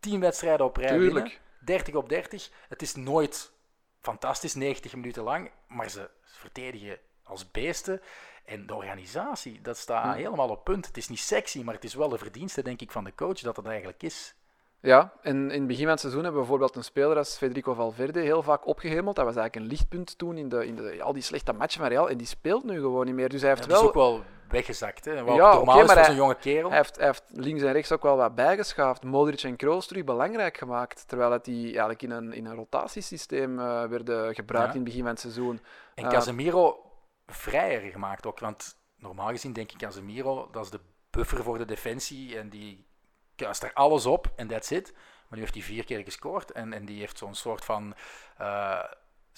[0.01, 1.13] tien wedstrijden op rij Tuurlijk.
[1.13, 1.33] winnen.
[1.59, 2.51] 30 op 30.
[2.69, 3.57] Het is nooit
[4.01, 8.01] fantastisch, 90 minuten lang, maar ze verdedigen als beesten.
[8.45, 10.87] En de organisatie, dat staat helemaal op punt.
[10.87, 13.41] Het is niet sexy, maar het is wel de verdienste, denk ik, van de coach
[13.41, 14.35] dat het eigenlijk is.
[14.81, 17.75] Ja, en in het begin van het seizoen hebben we bijvoorbeeld een speler als Federico
[17.75, 19.17] Valverde heel vaak opgehemeld.
[19.17, 21.89] Dat was eigenlijk een lichtpunt toen in, de, in de, al die slechte matchen van
[21.89, 22.11] Real.
[22.11, 23.29] En die speelt nu gewoon niet meer.
[23.29, 23.81] Dus hij heeft ja, wel...
[23.81, 25.05] is ook wel weggezakt.
[25.05, 25.25] Hè?
[25.25, 26.69] Wat ja, normaal okay, is voor jonge kerel.
[26.69, 29.05] Hij heeft, hij heeft, links en rechts ook wel wat bijgeschaafd.
[29.05, 31.09] Modric en Kroos terug belangrijk gemaakt.
[31.09, 35.01] Terwijl het die eigenlijk in een, in een rotatiesysteem uh, werden gebruikt in het begin
[35.01, 35.61] van het seizoen.
[35.95, 36.93] En uh, Casemiro
[37.27, 38.39] vrijer gemaakt ook.
[38.39, 40.81] Want normaal gezien denk ik Casemiro, dat is de
[41.11, 42.39] buffer voor de defensie.
[42.39, 42.87] En die
[43.37, 44.93] kuist er alles op en that's it.
[44.93, 47.95] Maar nu heeft hij vier keer gescoord en, en die heeft zo'n soort van
[48.41, 48.85] uh,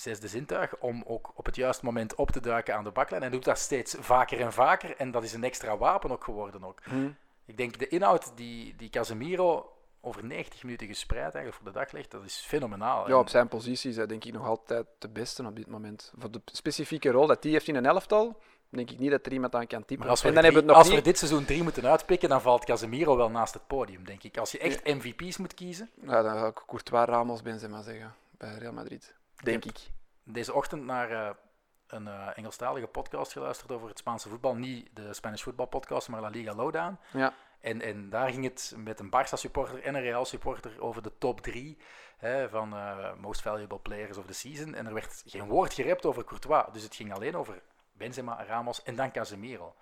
[0.01, 3.23] zesde zintuig om ook op het juiste moment op te duiken aan de baklijn.
[3.23, 6.65] En doet dat steeds vaker en vaker en dat is een extra wapen ook geworden
[6.65, 6.81] ook.
[6.85, 7.17] Hmm.
[7.45, 11.93] Ik denk de inhoud die, die Casemiro over 90 minuten gespreid eigenlijk voor de dag
[11.93, 13.09] legt, dat is fenomenaal.
[13.09, 16.13] Ja, op zijn positie is hij denk ik nog altijd de beste op dit moment.
[16.19, 18.39] Voor de specifieke rol dat hij heeft in een elftal,
[18.69, 19.99] denk ik niet dat er iemand aan kan typen.
[19.99, 22.41] Maar als we, en dan hebben we, als we dit seizoen drie moeten uitpikken, dan
[22.41, 24.39] valt Casemiro wel naast het podium, denk ik.
[24.39, 25.91] Als je echt MVP's moet kiezen.
[26.03, 29.15] Ja, dan ga ik Courtois, Ramos, Benzema zeggen bij Real Madrid.
[29.43, 29.79] Denk ik.
[30.25, 31.31] Deze ochtend naar uh,
[31.87, 34.55] een uh, Engelstalige podcast geluisterd over het Spaanse voetbal.
[34.55, 36.99] Niet de Spanish Football podcast, maar La Liga Lowdown.
[37.13, 37.35] Ja.
[37.61, 41.19] En, en daar ging het met een Barça supporter en een Real supporter over de
[41.19, 41.79] top drie
[42.17, 44.75] hè, van uh, most valuable players of the season.
[44.75, 46.65] En er werd geen woord gerept over Courtois.
[46.73, 47.63] Dus het ging alleen over
[47.93, 49.75] Benzema, Ramos en dan Casemiro.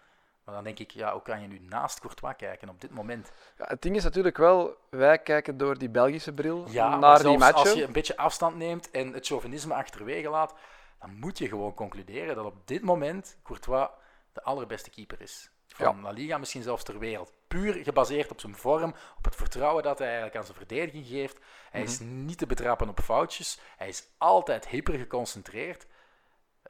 [0.49, 3.33] Maar dan denk ik, ja, hoe kan je nu naast Courtois kijken op dit moment?
[3.59, 7.39] Ja, het ding is natuurlijk wel, wij kijken door die Belgische bril ja, naar die
[7.39, 7.57] matchen.
[7.57, 10.55] als je een beetje afstand neemt en het chauvinisme achterwege laat,
[11.01, 13.89] dan moet je gewoon concluderen dat op dit moment Courtois
[14.33, 15.51] de allerbeste keeper is.
[15.67, 16.03] Van ja.
[16.03, 17.33] La Liga, misschien zelfs ter wereld.
[17.49, 21.39] Puur gebaseerd op zijn vorm, op het vertrouwen dat hij eigenlijk aan zijn verdediging geeft.
[21.71, 22.25] Hij is mhm.
[22.25, 23.61] niet te betrappen op foutjes.
[23.77, 25.87] Hij is altijd hyper geconcentreerd.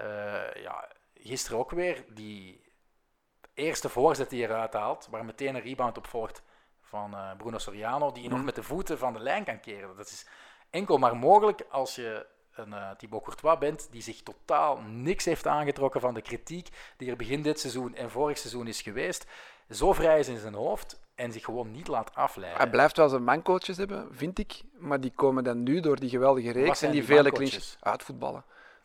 [0.00, 0.06] Uh,
[0.54, 2.66] ja, gisteren ook weer, die
[3.58, 6.42] eerste voorzet die eruit haalt, waar meteen een rebound op volgt
[6.80, 8.46] van uh, Bruno Soriano, die je nog mhm.
[8.46, 9.96] met de voeten van de lijn kan keren.
[9.96, 10.26] Dat is
[10.70, 15.46] enkel maar mogelijk als je een uh, Thibaut Courtois bent die zich totaal niks heeft
[15.46, 19.26] aangetrokken van de kritiek die er begin dit seizoen en vorig seizoen is geweest.
[19.70, 22.60] Zo vrij is in zijn hoofd en zich gewoon niet laat afleiden.
[22.60, 26.10] Hij blijft wel zijn mancoaches hebben, vind ik, maar die komen dan nu door die
[26.10, 28.44] geweldige reeks en die, die vele clinches uitvoetballen.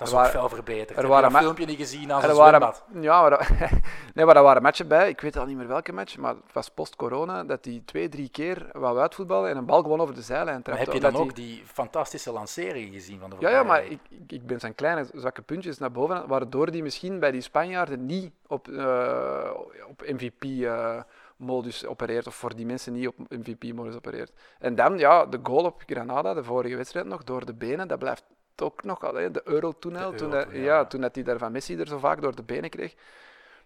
[0.09, 0.97] Dat is ook veel verbeterd.
[0.97, 3.49] Er waren een filmpje niet gezien als een waren, Ja, maar,
[4.15, 5.09] nee, maar er waren matchen bij.
[5.09, 8.29] Ik weet al niet meer welke match, maar het was post-corona dat hij twee, drie
[8.29, 10.83] keer wou uitvoetballen en een bal gewoon over de zijlijn trapte.
[10.83, 14.45] heb je dan ook die fantastische lancering gezien van de Ja, ja maar ik, ik
[14.45, 18.67] ben zijn kleine zwakke puntjes naar boven, waardoor hij misschien bij die Spanjaarden niet op,
[18.67, 19.49] uh,
[19.87, 20.43] op MVP...
[20.43, 20.99] Uh,
[21.43, 24.31] modus opereert, of voor die mensen niet op MVP-modus opereert.
[24.59, 27.99] En dan, ja, de goal op Granada, de vorige wedstrijd nog, door de benen, dat
[27.99, 28.23] blijft
[28.61, 30.85] ook nog al, de Euro-tunnel, toen, hij, ja.
[30.85, 32.95] toen dat hij daar van Messi er zo vaak door de benen kreeg.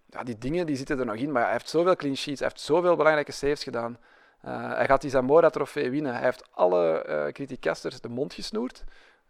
[0.10, 2.48] Ja, die dingen die zitten er nog in, maar hij heeft zoveel clean sheets, hij
[2.48, 3.98] heeft zoveel belangrijke saves gedaan.
[4.46, 6.14] Uh, hij gaat die Zamora-trofee winnen.
[6.14, 8.84] Hij heeft alle uh, criticasters de mond gesnoerd.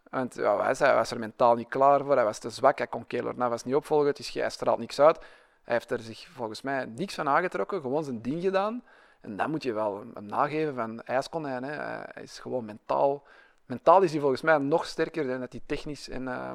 [0.10, 2.78] Want ja, hij, zei, hij was er mentaal niet klaar voor, hij was te zwak,
[2.78, 5.18] hij kon Keller was niet opvolgen, het is, hij straalt niks uit.
[5.64, 8.84] Hij heeft er zich volgens mij niks van aangetrokken, gewoon zijn ding gedaan.
[9.22, 11.64] En dan moet je wel hem nageven van ijskonijn.
[11.64, 11.72] Hè.
[11.72, 13.24] Hij is gewoon mentaal...
[13.68, 16.52] Mentaal is hij volgens mij nog sterker dan dat hij technisch en, uh,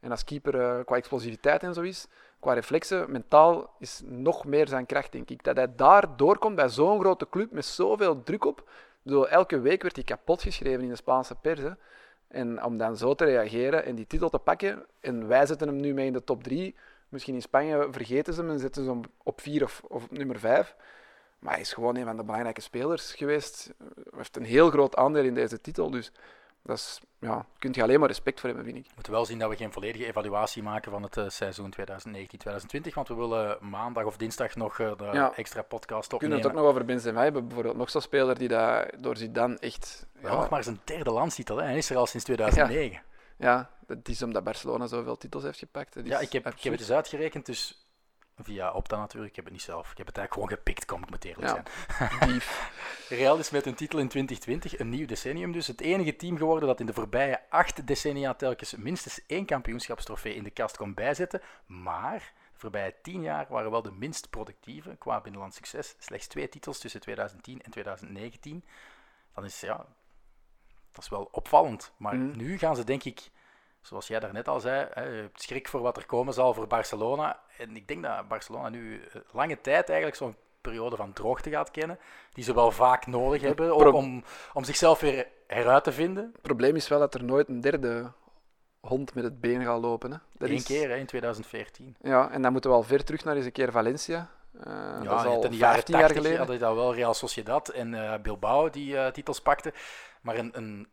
[0.00, 2.06] en als keeper uh, qua explosiviteit en zo is.
[2.40, 5.44] Qua reflexen, mentaal is nog meer zijn kracht, denk ik.
[5.44, 8.70] Dat hij daar doorkomt bij zo'n grote club met zoveel druk op.
[9.02, 11.60] Bedoel, elke week werd hij kapot geschreven in de Spaanse pers.
[12.28, 15.76] En om dan zo te reageren en die titel te pakken, en wij zetten hem
[15.76, 16.74] nu mee in de top 3.
[17.08, 20.10] Misschien in Spanje vergeten ze hem en zetten ze hem op 4 of, of op
[20.10, 20.76] nummer 5.
[21.38, 23.72] Maar hij is gewoon een van de belangrijke spelers geweest.
[23.78, 25.90] Hij heeft een heel groot aandeel in deze titel.
[25.90, 26.12] Dus
[26.62, 28.86] dat is, ja, kunt je alleen maar respect voor hebben, vind ik.
[28.86, 32.92] We moeten wel zien dat we geen volledige evaluatie maken van het uh, seizoen 2019-2020.
[32.94, 35.32] Want we willen maandag of dinsdag nog uh, de ja.
[35.34, 36.18] extra podcast opnemen.
[36.18, 37.46] We kunnen het ook nog over Benzema hebben.
[37.46, 40.06] Bijvoorbeeld nog zo'n speler die daar door Zidane echt...
[40.22, 41.56] Ja, nog maar zijn derde landstitel.
[41.56, 41.64] Hè.
[41.64, 43.02] Hij is er al sinds 2009.
[43.36, 43.48] Ja.
[43.48, 45.96] ja, dat is omdat Barcelona zoveel titels heeft gepakt.
[46.04, 47.46] ja, ik heb, ik heb het eens uitgerekend.
[47.46, 47.87] Dus
[48.42, 49.30] Via Opta natuurlijk.
[49.30, 49.90] Ik heb het niet zelf.
[49.90, 51.62] Ik heb het eigenlijk gewoon gepikt, kom ik met eerlijk ja.
[52.08, 52.40] zijn.
[53.20, 56.68] Real is met een titel in 2020, een nieuw decennium dus, het enige team geworden
[56.68, 61.42] dat in de voorbije acht decennia telkens minstens één kampioenschapstrofee in de kast kon bijzetten.
[61.66, 65.94] Maar de voorbije tien jaar waren wel de minst productieve qua binnenlands succes.
[65.98, 68.64] Slechts twee titels tussen 2010 en 2019.
[69.34, 69.86] Dan is ja,
[70.92, 71.92] dat is wel opvallend.
[71.96, 72.36] Maar mm.
[72.36, 73.30] nu gaan ze denk ik
[73.80, 76.66] zoals jij daarnet al zei, hè, je hebt schrik voor wat er komen zal voor
[76.66, 77.40] Barcelona.
[77.58, 81.70] En ik denk dat Barcelona nu eh, lange tijd eigenlijk zo'n periode van droogte gaat
[81.70, 81.98] kennen,
[82.32, 86.24] die ze wel vaak nodig hebben om, om, om zichzelf weer heruit te vinden.
[86.32, 88.12] Het probleem is wel dat er nooit een derde
[88.80, 90.10] hond met het been gaat lopen.
[90.10, 90.18] Hè.
[90.38, 90.64] Dat Eén is...
[90.64, 91.96] keer hè, in 2014.
[92.00, 94.30] Ja, en dan moeten we al ver terug naar eens een keer Valencia.
[94.54, 96.38] Uh, ja, dat is al in de jaren 10 jaar geleden.
[96.38, 99.72] hadden dat wel Real Sociedad en uh, Bilbao die uh, titels pakten.
[100.22, 100.88] Maar een, een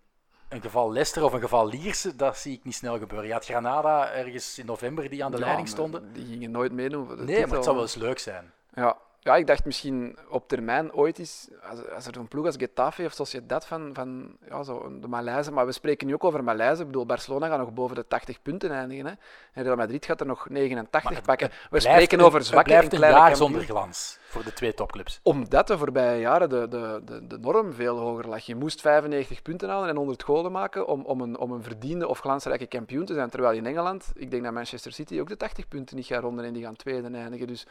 [0.55, 3.27] een geval Leicester of een geval Lierse, dat zie ik niet snel gebeuren.
[3.27, 6.13] Je had Granada ergens in november die aan de leiding stonden.
[6.13, 7.07] Die gingen nooit meedoen.
[7.07, 7.47] nee, titel.
[7.47, 8.51] maar het zou wel eens leuk zijn.
[8.73, 12.55] Ja, ja, ik dacht misschien op termijn ooit is, als, als er een ploeg als
[12.57, 13.13] Getafe of
[13.43, 16.81] dat van, van ja, zo, de Maleize, maar we spreken nu ook over Maleize.
[16.81, 19.05] Ik bedoel, Barcelona gaat nog boven de 80 punten eindigen.
[19.05, 19.11] Hè.
[19.53, 21.51] En Real Madrid gaat er nog 89 pakken.
[21.69, 25.19] We spreken over zwakke en kleine jaar zonder glans voor de twee topclubs.
[25.23, 28.45] Omdat de voorbije jaren de, de, de, de norm veel hoger lag.
[28.45, 32.07] Je moest 95 punten halen en 100 golen maken om, om, een, om een verdiende
[32.07, 33.29] of glansrijke kampioen te zijn.
[33.29, 36.45] Terwijl in Engeland, ik denk dat Manchester City ook de 80 punten niet gaat ronden
[36.45, 37.47] en die gaan tweede eindigen.
[37.47, 37.65] Dus,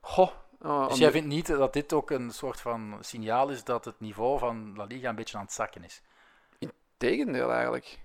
[0.00, 0.30] goh,
[0.62, 4.00] Oh, dus jij vindt niet dat dit ook een soort van signaal is dat het
[4.00, 6.02] niveau van La Liga een beetje aan het zakken is?
[6.58, 7.98] Integendeel eigenlijk.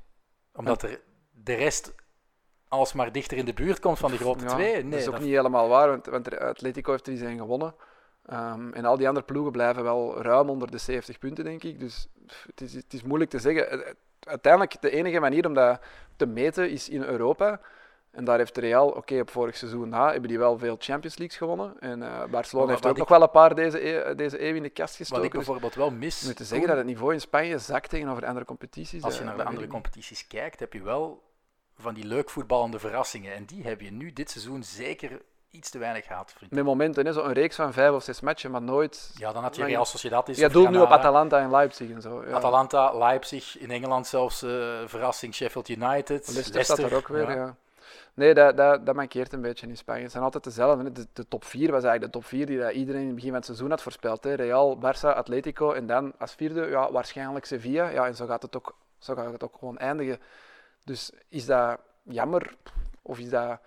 [0.53, 1.01] Omdat er
[1.31, 1.93] de rest
[2.67, 4.73] alsmaar dichter in de buurt komt van de grote twee?
[4.73, 7.75] Nee, dat is ook niet helemaal waar, want, want Atletico heeft er zijn gewonnen.
[8.29, 11.79] Um, en al die andere ploegen blijven wel ruim onder de 70 punten, denk ik.
[11.79, 12.07] Dus
[12.47, 13.95] het is, het is moeilijk te zeggen.
[14.19, 15.81] Uiteindelijk, de enige manier om dat
[16.15, 17.59] te meten is in Europa.
[18.15, 21.37] En daar heeft Real, oké, op vorig seizoen na, hebben die wel veel Champions Leagues
[21.37, 21.79] gewonnen.
[21.79, 24.69] En uh, Barcelona heeft ook nog wel een paar deze, e deze eeuw in de
[24.69, 25.23] kast gestoken.
[25.23, 26.21] Wat ik bijvoorbeeld wel mis...
[26.21, 29.03] Moet te zeggen dat het niveau in Spanje zakt tegenover andere competities.
[29.03, 31.23] Als je naar de andere competities kijkt, heb je wel
[31.77, 33.33] van die leuk voetballende verrassingen.
[33.33, 36.33] En die heb je nu dit seizoen zeker iets te weinig gehad.
[36.37, 36.51] Vriend.
[36.51, 39.11] Met momenten, zo een reeks van vijf of zes matchen, maar nooit...
[39.17, 40.37] Ja, dan had je Real Sociedad is.
[40.37, 42.25] Je doelt nu op Atalanta en Leipzig en zo.
[42.25, 42.35] Ja.
[42.35, 44.51] Atalanta, Leipzig, in Engeland zelfs uh,
[44.85, 46.07] verrassing Sheffield United.
[46.07, 47.55] Leicester, Leicester staat er ook weer, ja.
[48.15, 50.01] Nee, dat, dat, dat mankeert een beetje in Spanje.
[50.01, 50.91] Het zijn altijd dezelfde.
[51.13, 53.37] De, top 4 was eigenlijk de top 4 die dat iedereen in het begin van
[53.37, 54.23] het seizoen had voorspeld.
[54.23, 54.33] Hè.
[54.33, 57.89] Real, Barça, Atletico en dan als vierde ja, waarschijnlijk Sevilla.
[57.89, 60.19] Ja, en zo gaat, het ook, zo gaat het ook gewoon eindigen.
[60.83, 62.55] Dus is dat jammer
[63.01, 63.59] of is dat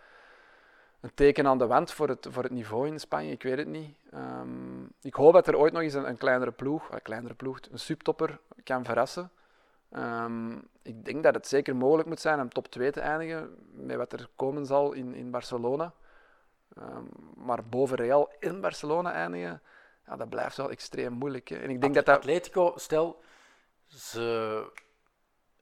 [1.01, 3.33] een teken aan de wand voor het, voor het niveau in Spanje?
[3.33, 3.97] Ik weet het niet.
[4.15, 7.59] Um, ik hoop dat er ooit nog eens een, een kleinere ploeg, een kleinere ploeg,
[7.71, 9.31] een subtopper kan verrassen.
[9.97, 13.97] Um, ik denk dat het zeker mogelijk moet zijn om top 2 te eindigen met
[13.97, 15.95] wat er komen zal in, in Barcelona.
[16.79, 19.63] Um, maar boven Real in Barcelona eindigen,
[20.07, 21.51] ja, dat blijft wel extreem moeilijk.
[21.51, 22.09] En ik denk dat.
[22.09, 23.23] Atletico, stel,
[23.87, 24.67] ze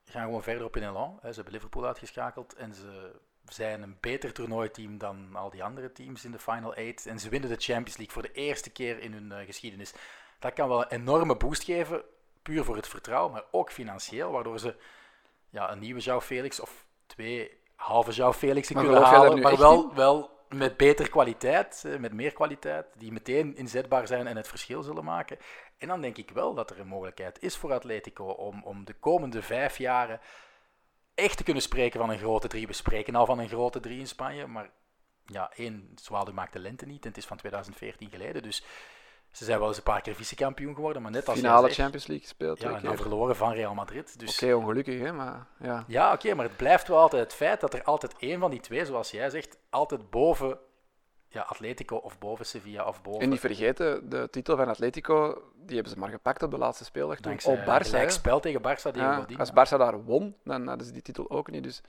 [0.05, 1.19] gaan gewoon verder op in Elan.
[1.21, 1.29] Hè.
[1.29, 6.25] Ze hebben Liverpool uitgeschakeld en ze zijn een beter toernooiteam dan al die andere teams
[6.25, 7.07] in de Final 8.
[7.07, 9.95] En ze winnen de Champions League voor de eerste keer in hun uh, geschiedenis.
[10.39, 12.03] Dat kan wel een enorme boost geven
[12.47, 14.75] puur voor het vertrouwen, maar ook financieel, waardoor ze
[15.51, 20.31] ja, een nieuwe João Felix of twee halve João Felix kunnen halen, maar wel, wel
[20.49, 25.39] met betere kwaliteit, met meer kwaliteit, die meteen inzetbaar zijn en het verschil zullen maken.
[25.79, 28.95] En dan denk ik wel dat er een mogelijkheid is voor Atletico om, om de
[28.95, 30.21] komende vijf jaren
[31.15, 32.67] echt te kunnen spreken van een grote drie.
[32.67, 34.71] We spreken al van een grote drie in Spanje, maar
[35.27, 38.65] ja, één, Zwaluw maakt de lente niet en het is van 2014 geleden, dus
[39.37, 42.07] Ze zijn wel eens een paar keer vice-kampioen geworden, maar net als Finale zegt, Champions
[42.07, 42.61] League gespeeld.
[42.61, 44.19] ja, en dan verloren van Real Madrid.
[44.19, 45.85] Dus Oké, ongelukkig, hè, maar ja.
[45.87, 48.61] ja, oké, maar het blijft wel altijd het feit dat er altijd één van die
[48.61, 50.59] twee, zoals jij zegt, altijd boven
[51.29, 53.21] ja, Atletico of boven Sevilla of boven.
[53.21, 56.85] En niet vergeten, de titel van Atletico, die hebben ze maar gepakt op de laatste
[56.85, 57.31] speeldag toen.
[57.31, 57.87] dankzij Op een Barça.
[57.87, 58.11] gelijk hè.
[58.11, 61.51] spel tegen Barça die Ja, als Barça daar won, dan hadden ze die titel ook
[61.51, 61.63] niet.
[61.63, 61.81] Dus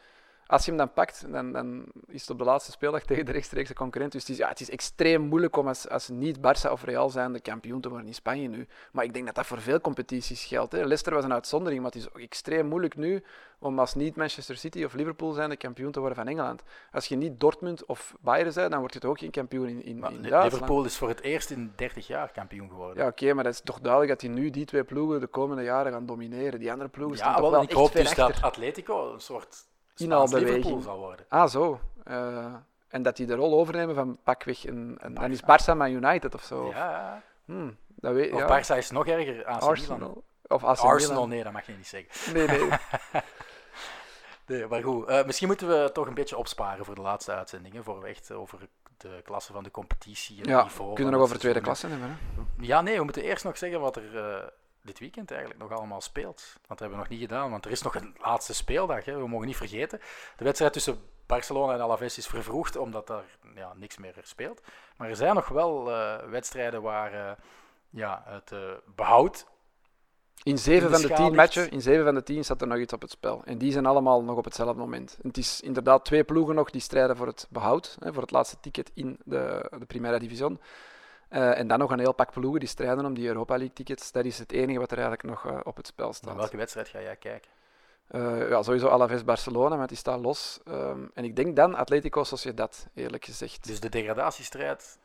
[0.48, 3.32] als je hem dan pakt, dan, dan is het op de laatste speeldag tegen de
[3.32, 4.12] rechtstreekse concurrent.
[4.12, 7.10] Dus het is, ja, het is extreem moeilijk om als, als niet Barça of Real
[7.10, 8.68] zijn de kampioen te worden in Spanje nu.
[8.92, 10.72] Maar ik denk dat dat voor veel competities geldt.
[10.72, 10.78] Hè.
[10.80, 13.24] Leicester was een uitzondering, maar het is ook extreem moeilijk nu
[13.60, 16.64] om als niet Manchester City of Liverpool zijn de kampioen te worden van Engeland.
[16.92, 19.84] Als je niet Dortmund of Bayern bent, dan word je toch ook geen kampioen in,
[19.84, 20.52] in, Maar in Li- Duitsland.
[20.54, 23.04] Liverpool is voor het eerst in 30 jaar kampioen geworden.
[23.04, 25.64] Ja, oké, maar het is toch duidelijk dat die nu die twee ploegen de komende
[25.64, 26.60] jaren gaan domineren.
[26.60, 28.28] Die andere ploegen staan Ja, toch wel, wel ik echt hoop dus achter.
[28.34, 29.66] dat Atletico een soort
[29.98, 30.84] Inhaalbeweging.
[30.84, 31.26] Zal worden.
[31.30, 31.80] Ah, zo.
[32.04, 32.54] Eh,
[32.88, 36.34] en dat die de rol overnemen van pakweg een, een dan is Barça maar United
[36.36, 36.70] of zo.
[36.70, 37.22] Ja.
[37.46, 38.62] Hmm, dat weet Of ja.
[38.62, 39.70] Barça is nog erger, AC Milan.
[39.70, 40.24] Arsenal.
[40.48, 41.30] Of AC Arsenal, Milan.
[41.30, 42.34] nee, dat mag je niet zeggen.
[42.34, 42.70] Nee, nee.
[44.48, 47.84] Nee, maar goed, eh, misschien moeten we toch een beetje opsparen voor de laatste uitzendingen,
[47.84, 48.60] voor we echt over
[48.98, 51.88] de klasse van de competitie en Ja, niveau we kunnen van nog over tweede klasse
[51.88, 52.10] hebben.
[52.10, 52.66] Hè?
[52.66, 54.48] Ja, nee, we moeten eerst nog zeggen wat er eh,
[54.88, 56.44] dit weekend eigenlijk nog allemaal speelt.
[56.54, 59.06] Want dat hebben we nog niet gedaan, want er is nog een laatste speeldag.
[59.06, 59.18] Hè.
[59.18, 60.00] We mogen niet vergeten.
[60.38, 64.62] De wedstrijd tussen Barcelona en Alaves is vervroegd, omdat daar ja, niks meer speelt.
[64.98, 67.32] Maar er zijn nog wel eh, wedstrijden waar eh,
[67.90, 68.60] ja, het eh,
[68.96, 69.48] behoud...
[70.44, 72.68] In zeven In de van de tien matchen, in zeven van de tien staat er
[72.68, 73.42] nog iets op het spel.
[73.46, 75.18] En die zijn allemaal nog op hetzelfde moment.
[75.22, 78.32] En het is inderdaad twee ploegen nog die strijden voor het behoud, hè, voor het
[78.32, 80.60] laatste ticket in de, de Primera Division.
[81.30, 84.12] Eh, en dan nog een heel pak ploegen die strijden om die Europa League tickets.
[84.12, 86.36] Dat is het enige wat er eigenlijk nog eh, op het spel staat.
[86.36, 87.50] welke wedstrijd ga jij kijken?
[88.08, 90.60] Eh, ja, sowieso Alaves Barcelona, want die staat los.
[90.66, 93.68] Ehm, en ik denk dan Atletico Sociedad, eerlijk gezegd.
[93.68, 94.98] Dus de degradatiestrijd,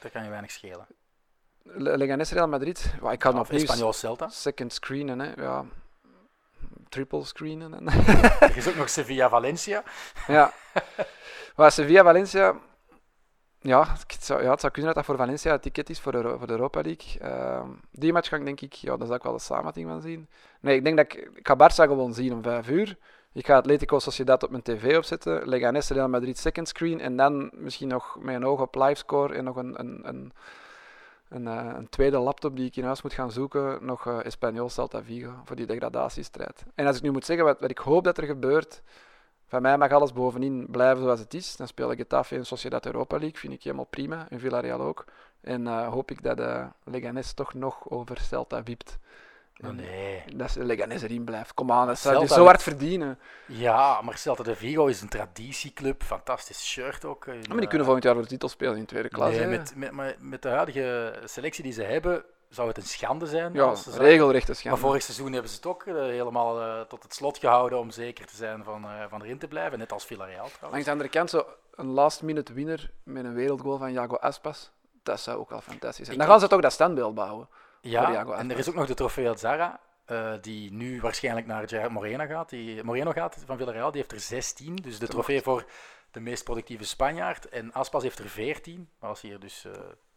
[0.00, 0.86] daar kan je weinig schelen.
[1.62, 4.28] Le- Leganés Real Madrid, ja, ik ga nog opnieuw Espanyol Celta.
[4.28, 5.32] second screenen, hè.
[5.42, 5.64] Ja,
[6.88, 7.74] triple screenen.
[7.74, 7.86] En
[8.40, 9.82] Er is ook nog Sevilla-Valencia.
[10.26, 10.52] ja.
[11.56, 12.54] Maar Sevilla Valencia,
[13.64, 16.12] ja het, zou, ja, het zou kunnen dat dat voor Valencia het ticket is voor
[16.12, 17.20] de, voor de Europa League.
[17.20, 20.00] Ehm, die match ga ik denk ik, ja, daar zal ik wel de samenvatting van
[20.00, 20.28] zien.
[20.60, 22.96] Nee, ik denk dat ik, ik ga Barça gewoon zien om vijf uur.
[23.32, 27.50] Ik ga Atletico Sociedad op mijn tv opzetten, Leganés Real Madrid second screen en dan
[27.52, 30.32] misschien nog met een oog op livescore en nog een, een, een,
[31.28, 34.68] een, eh, een tweede laptop die ik in huis moet gaan zoeken, nog eh Espanyol
[34.68, 36.64] Celta Vigo voor die degradatiestrijd.
[36.74, 38.82] En als ik nu moet zeggen wat, wat ik hoop dat er gebeurt,
[39.54, 41.56] van mij mag alles bovenin blijven zoals het is.
[41.56, 45.04] Dan speel ik Getafe en Sociedad Europa League, vind ik helemaal prima, en Villarreal ook.
[45.40, 48.98] En eh, hoop ik dat eh Leganés toch nog over Celta wiept.
[49.64, 50.24] Oh, nee.
[50.36, 51.54] Dat ze Leganés erin blijft.
[51.54, 53.18] Kom aan, dat zou je zo hard verdienen.
[53.46, 56.02] Ja, maar Celta de Vigo is een traditieclub.
[56.02, 57.26] Fantastisch shirt ook.
[57.26, 59.30] eh, maar die kunnen volgend jaar voor de titel spelen in tweede klas.
[59.30, 62.24] Nee, met, met, met de huidige selectie die ze hebben,
[62.54, 63.52] zou het een schande zijn.
[63.52, 64.78] ja, als ze regelrechte Maar schande.
[64.78, 68.26] vorig seizoen hebben ze het ook eh, helemaal eh, tot het slot gehouden om zeker
[68.26, 69.78] te zijn van, eh, van erin te blijven.
[69.78, 70.84] Net als Villarreal Langs trouwens.
[70.84, 74.70] de andere kant, zo een last-minute winner met een wereldgoal van Jago Aspas.
[75.02, 76.12] Dat zou ook wel fantastisch zijn.
[76.12, 77.48] Ik- Dan gaan ze toch dat standbeeld bouwen.
[77.80, 79.80] Ja, en er is ook nog de trofeo Zara,
[80.40, 82.48] die nu waarschijnlijk naar Gerard Moreno gaat.
[82.48, 84.76] Die, Moreno gaat van Villarreal, die heeft er 16.
[84.76, 85.64] Dus de trofee voor
[86.10, 87.48] de meest productieve Spanjaard.
[87.48, 88.88] En Aspas heeft er 14.
[88.98, 89.66] Maar als hij er dus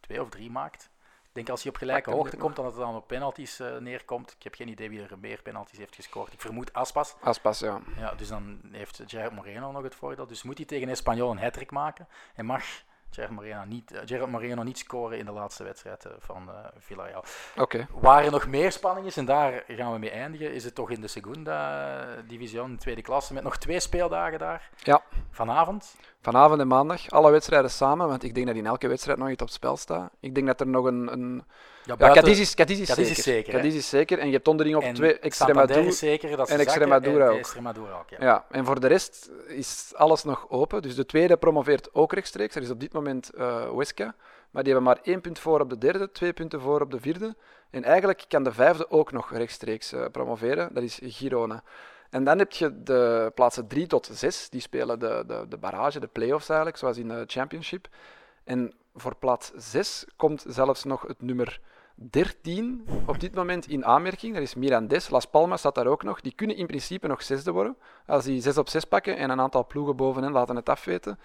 [0.00, 0.90] twee of drie maakt.
[1.38, 4.32] Ik denk als hij op gelijke hoogte komt, dat het dan op penalties eh, neerkomt.
[4.32, 6.32] Ik heb geen idee wie er meer penalties heeft gescoord.
[6.32, 7.14] Ik vermoed Aspas.
[7.20, 7.80] Aspas, ja.
[7.96, 10.26] Ja, dus dan heeft Gerard Moreno nog het voordeel.
[10.26, 12.08] Dus moet hij tegen Espanyol een hat maken.
[12.34, 12.64] En mag
[13.10, 16.54] Gerard Moreno niet, eh, Gerard Moreno niet scoren in de laatste wedstrijd eh, van eh
[16.78, 17.24] Villarreal.
[17.56, 17.86] Oké.
[17.92, 20.90] Waar er nog meer spanning is, en daar gaan we mee eindigen, is het toch
[20.90, 24.70] in de Segunda Division, de tweede klasse, met nog twee speeldagen daar.
[24.76, 25.02] Ja.
[25.30, 25.96] Vanavond.
[26.20, 29.42] Vanavond en maandag, alle wedstrijden samen, want ik denk dat in elke wedstrijd nog iets
[29.42, 30.10] op het spel staat.
[30.20, 31.12] Ik denk dat er nog een...
[31.12, 31.44] een...
[31.96, 33.18] Ja, Cadiz is, Cadiz is Cadiz zeker.
[33.18, 33.52] is zeker?
[33.52, 34.18] Cadiz is zeker.
[34.18, 35.80] En je hebt onderling op en twee Extremadura.
[35.80, 37.38] is zeker dat en Extremadura en ook.
[37.38, 38.16] Extremadura ook, ja.
[38.20, 40.82] Ja, en voor de rest is alles nog open.
[40.82, 42.54] Dus de tweede promoveert ook rechtstreeks.
[42.54, 43.30] Er is op dit moment
[43.72, 44.14] Huesca.
[44.50, 47.00] Maar die hebben maar één punt voor op de derde, twee punten voor op de
[47.00, 47.36] vierde.
[47.70, 50.74] En eigenlijk kan de vijfde ook nog rechtstreeks eh, promoveren.
[50.74, 51.62] Dat is Girona.
[52.10, 54.48] En dan heb je de plaatsen 3 tot 6.
[54.48, 57.88] Die spelen de, de, de barrage, de play-offs eigenlijk, zoals in de Championship.
[58.44, 61.60] En voor plaats 6 komt zelfs nog het nummer
[62.00, 64.34] 13 op dit moment in aanmerking.
[64.34, 65.10] Dat is Mirandes.
[65.10, 66.20] Las Palmas staat daar ook nog.
[66.20, 67.76] Die kunnen in principe nog zesde worden.
[68.06, 71.18] Als die 6 op 6 pakken en een aantal ploegen bovenin laten het afweten.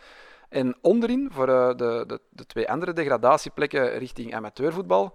[0.49, 5.13] En onderin, voor eh, de, de, de twee andere degradatieplekken richting amateurvoetbal,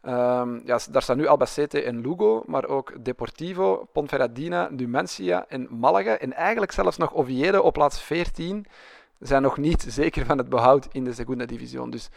[0.00, 6.18] ehm, ja, daar staan nu Albacete en Lugo, maar ook Deportivo, Ponferradina, Numancia en Malaga.
[6.18, 8.66] En eigenlijk zelfs nog Oviedo op plaats 14
[9.18, 11.90] zijn nog niet zeker van het behoud in de Segunda Division.
[11.90, 12.10] Dus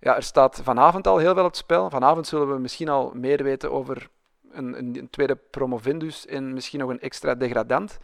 [0.00, 1.90] ja, er staat vanavond al heel veel op het spel.
[1.90, 4.08] Vanavond zullen we misschien al meer weten over
[4.50, 7.98] een, een, tweede promovendus en misschien nog een extra degradant.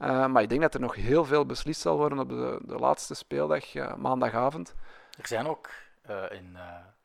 [0.00, 2.76] Uh, maar ik denk dat er nog heel veel beslist zal worden op de, de
[2.78, 4.74] laatste speeldag, uh, maandagavond.
[5.20, 5.68] Er zijn ook
[6.10, 6.58] uh, in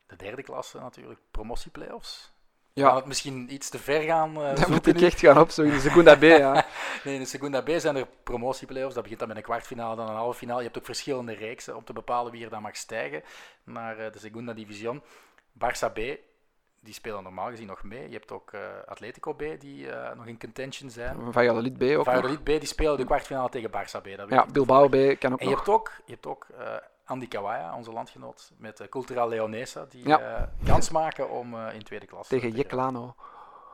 [0.07, 2.32] de derde klasse natuurlijk promotieplayoffs.
[2.73, 2.95] Ja.
[2.95, 5.73] Het misschien iets te ver gaan uh, Dan moet ik echt gaan opzoeken.
[5.73, 6.53] De Segunda B, ja.
[7.03, 8.93] nee, in de Segunda B zijn er promotieplayoffs.
[8.93, 10.57] Dat begint dan met een kwartfinale, dan een halve finale.
[10.57, 13.23] Je hebt ook verschillende reeksen om te bepalen wie er dan mag stijgen
[13.63, 15.01] naar uh, de Segunda Division.
[15.53, 15.99] Barça B,
[16.79, 18.07] die spelen normaal gezien nog mee.
[18.07, 21.17] Je hebt ook uh, Atletico B, die nog in contention zijn.
[21.31, 24.17] Valladolid B ook Valladolid B, die spelen de kwartfinale tegen Barça B.
[24.17, 25.55] Dat ja, Bilbao B kan ook En je nog.
[25.55, 25.91] hebt ook...
[26.05, 26.47] Je hebt ook
[27.05, 30.19] Andy Kawaya, onze landgenoot, met uh, Cultural Leonesa, die ja.
[30.19, 33.15] uh, kans maken om uh, in tweede klasse tegen Jeclano.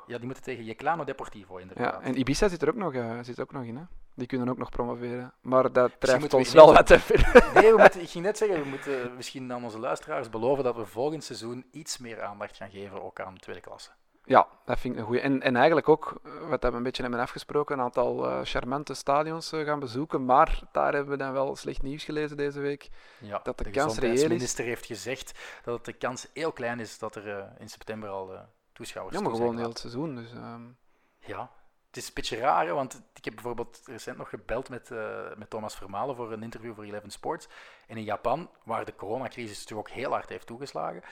[0.08, 2.02] Ja, die moeten tegen Jeclano Deportivo inderdaad.
[2.02, 2.94] Ja, en Ibiza zit er ook nog,
[3.26, 3.84] zit ook nog in, hè?
[4.16, 5.34] Die kunnen ook nog promoveren.
[5.42, 7.32] Maar dat treft ons wel wat te ver.
[7.54, 10.76] Nee, we moeten, ik ging net zeggen, we moeten misschien aan onze luisteraars beloven dat
[10.76, 13.90] we volgend seizoen iets meer aandacht gaan geven ook aan tweede klasse.
[14.30, 15.22] Ja, dat vind ik een goeie.
[15.22, 19.54] En, en eigenlijk ook, wat we een beetje hebben afgesproken, een aantal uh, charmante stadions
[19.54, 20.26] uh, gaan bezoeken.
[20.26, 22.90] Maar daar hebben we dan wel slecht nieuws gelezen deze week.
[23.20, 24.22] Ja, dat de, de kans reëel is.
[24.22, 28.10] De minister heeft gezegd dat de kans heel klein is dat er uh, in september
[28.10, 28.32] al
[28.74, 30.16] toeschouwers Ja, maar gewoon heel heel het seizoen.
[30.16, 30.78] Dus, um...
[31.20, 31.52] Ja,
[31.88, 34.90] het is een beetje raar, hè, want ik heb bijvoorbeeld recent nog gebeld met,
[35.38, 37.48] met Thomas Vermalen voor een interview voor Eleven Sports.
[37.88, 41.04] En in Japan, waar de coronacrisis natuurlijk ook heel hard heeft toegeslagen,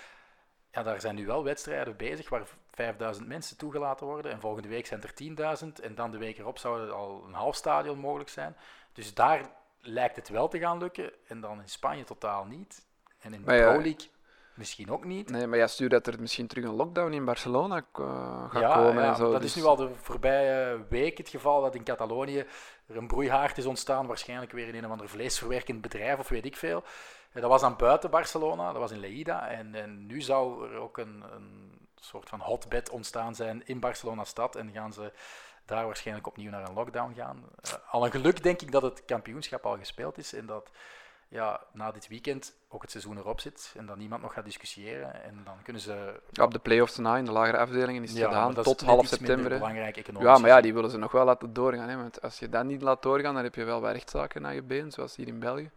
[0.71, 4.31] ja, daar zijn nu wel wedstrijden bezig waar 5000 mensen toegelaten worden.
[4.31, 5.83] En volgende week zijn er 10.000.
[5.83, 8.55] En dan de week erop zou het al een half stadion mogelijk zijn.
[8.93, 9.49] Dus daar
[9.79, 11.11] lijkt het wel te gaan lukken.
[11.27, 12.85] En dan in Spanje totaal niet.
[13.19, 14.09] En in de ja, Pro League
[14.57, 15.29] misschien ook niet.
[15.29, 18.73] Nee, maar jij stuurt dat er misschien terug een lockdown in Barcelona uh, gaat ja,
[18.73, 19.31] komen ja, en zo.
[19.31, 19.55] dat dus...
[19.55, 22.45] is nu al de voorbije week het geval dat in Catalonië
[22.87, 24.07] er een broeihaard is ontstaan.
[24.07, 26.83] Waarschijnlijk weer in een of ander vleesverwerkend bedrijf of weet ik veel.
[27.31, 29.47] En dat was dan buiten Barcelona, dat was in Lleida.
[29.47, 34.55] En, en nu zou er ook een, een soort van hotbed ontstaan zijn in Barcelona-stad.
[34.55, 35.11] En gaan ze
[35.65, 37.43] daar waarschijnlijk opnieuw naar een lockdown gaan.
[37.65, 40.33] Uh, al een geluk denk ik dat het kampioenschap al gespeeld is.
[40.33, 40.71] En dat
[41.29, 43.73] ja, na dit weekend ook het seizoen erop zit.
[43.77, 45.23] En dat niemand nog gaat discussiëren.
[45.23, 46.19] En dan kunnen ze...
[46.31, 48.87] Ja, op de play-offs na, in de lagere afdelingen, is het Ja, gedaan tot is
[48.87, 49.49] half september.
[49.49, 51.89] belangrijk economisch Ja, maar ja, die willen ze nog wel laten doorgaan.
[51.89, 51.95] Hè?
[51.95, 54.63] Want als je dat niet laat doorgaan, dan heb je wel wat rechtszaken naar je
[54.63, 55.71] been, zoals hier in België.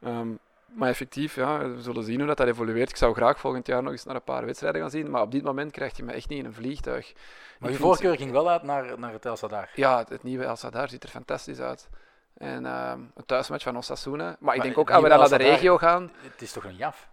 [0.00, 0.28] Ehm,
[0.74, 2.90] maar effectief, ja, we zullen zien hoe dat, dat evolueert.
[2.90, 5.30] Ik zou graag volgend jaar nog eens naar een paar wedstrijden gaan zien, maar op
[5.32, 7.12] dit moment krijg je me echt niet in een vliegtuig.
[7.12, 9.70] Maar Ik je vind- voorkeur ging wel uit naar, naar het El Sadar.
[9.74, 11.88] Ja, het, nieuwe El Sadar ziet er fantastisch uit.
[12.36, 14.24] En ehm, een thuismatch van Osasuna.
[14.24, 16.64] Maar, ik Maar denk ook, als we dan naar de regio gaan, Het is toch
[16.64, 17.10] een jaf?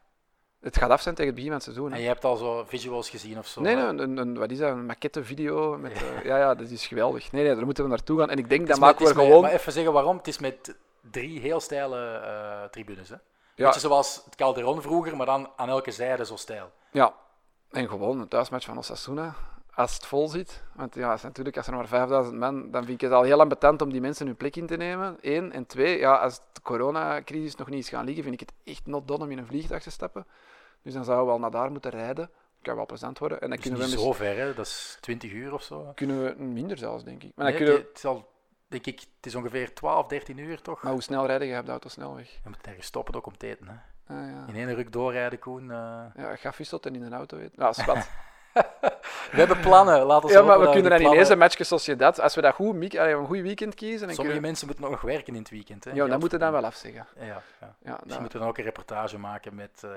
[0.62, 1.89] het gaat af zijn tegen het begin van het seizoen.
[1.91, 1.95] hè.
[1.95, 3.62] En je hebt al zo visuals gezien of zo.
[3.62, 4.70] Nee, nee, een, een, wat is dat?
[4.72, 5.78] Een maquette video.
[5.78, 7.32] Met, eh, ja, ja, dat is geweldig.
[7.32, 8.30] Nee, nee, daar moeten we naartoe gaan.
[8.30, 9.41] En ik denk, dat met- maken we met- gewoon...
[9.41, 10.18] Maar even zeggen waarom.
[10.18, 10.76] Het is met
[11.12, 13.10] drie heel steile eh, tribunes.
[13.10, 13.16] Hè?
[13.60, 13.66] Ja.
[13.66, 16.72] Beetje zoals het Calderon vroeger, maar dan aan elke zijde zo stijl.
[16.91, 17.14] Ja,
[17.72, 19.36] en gewoon een thuismatch van Osasuna.
[19.74, 20.64] Als het vol zit.
[20.76, 23.82] Want ja, natuurlijk, als er maar 5000 man, dan vind ik het al heel ambetant
[23.82, 25.18] om die mensen hun plek in te nemen.
[25.22, 25.51] Eén.
[25.51, 28.86] En twee, ja, als de coronacrisis nog niet is gaan liggen, vind ik het echt
[28.86, 30.26] not done om in een vliegtuig te stappen.
[30.82, 32.30] Dus dan zouden we wel naar daar moeten rijden.
[32.62, 33.41] Kan wel plezant worden.
[33.41, 34.53] En dan Dus kunnen we, zo ver, hè?
[34.53, 35.91] dat is 20 uur of zo.
[35.95, 37.32] kunnen we minder zelfs, denk ik.
[37.36, 38.30] Maar, dan Nee, kunnen we, het, is al,
[38.70, 40.84] denk ik, het is ongeveer 12, 13 uur toch?
[40.84, 42.30] maar hoe snel rijden je op de auto snelweg?
[42.30, 43.68] Je moet ergens stoppen ook om te eten.
[43.68, 43.74] Hè?
[44.16, 44.44] Ah, ja.
[44.48, 45.72] In één ruk doorrijden, Koen.
[45.72, 46.06] eh.
[46.16, 47.52] Ja, gaffiestot en in een auto weet.
[47.56, 48.10] Ja, schat.
[49.32, 51.38] We hebben plannen, laat ons ja, maar we dat kunnen dan die ineens plannen- een
[51.38, 54.68] matchje Sociedad, als we dat goed, allee, een goed weekend kiezen, dan Sommige kunnen mensen
[54.68, 55.84] moeten nog werken in het weekend.
[55.84, 55.90] Hè?
[55.90, 57.08] ja, dan Geld moeten we dan wel afzeggen.
[57.16, 57.42] Ja, ja.
[57.60, 59.92] Ja, nou, moeten we dan ook een reportage maken met eh,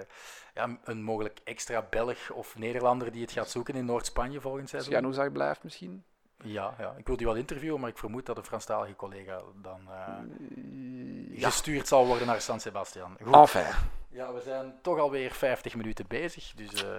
[0.54, 4.92] ja, een mogelijk extra Belg of Nederlander die het gaat zoeken in Noord-Spanje volgend seizoen.
[4.92, 6.04] Jan Oezak blijft misschien.
[6.42, 9.80] Ja, ja, ik wil die wel interviewen, maar ik vermoed dat een Franstalige collega dan
[9.88, 11.46] eh, Ja.
[11.48, 13.16] gestuurd zal worden naar San Sebastian.
[13.22, 13.34] Goed.
[13.34, 13.66] Enfin.
[14.08, 16.90] Ja, we zijn toch alweer 50 minuten bezig, dus eh,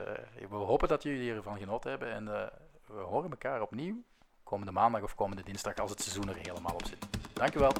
[0.50, 2.48] we hopen dat jullie ervan genoten hebben en eh,
[2.86, 4.04] we horen elkaar opnieuw
[4.44, 7.08] komende maandag of komende dinsdag als het seizoen er helemaal op zit.
[7.34, 7.72] Dank u wel.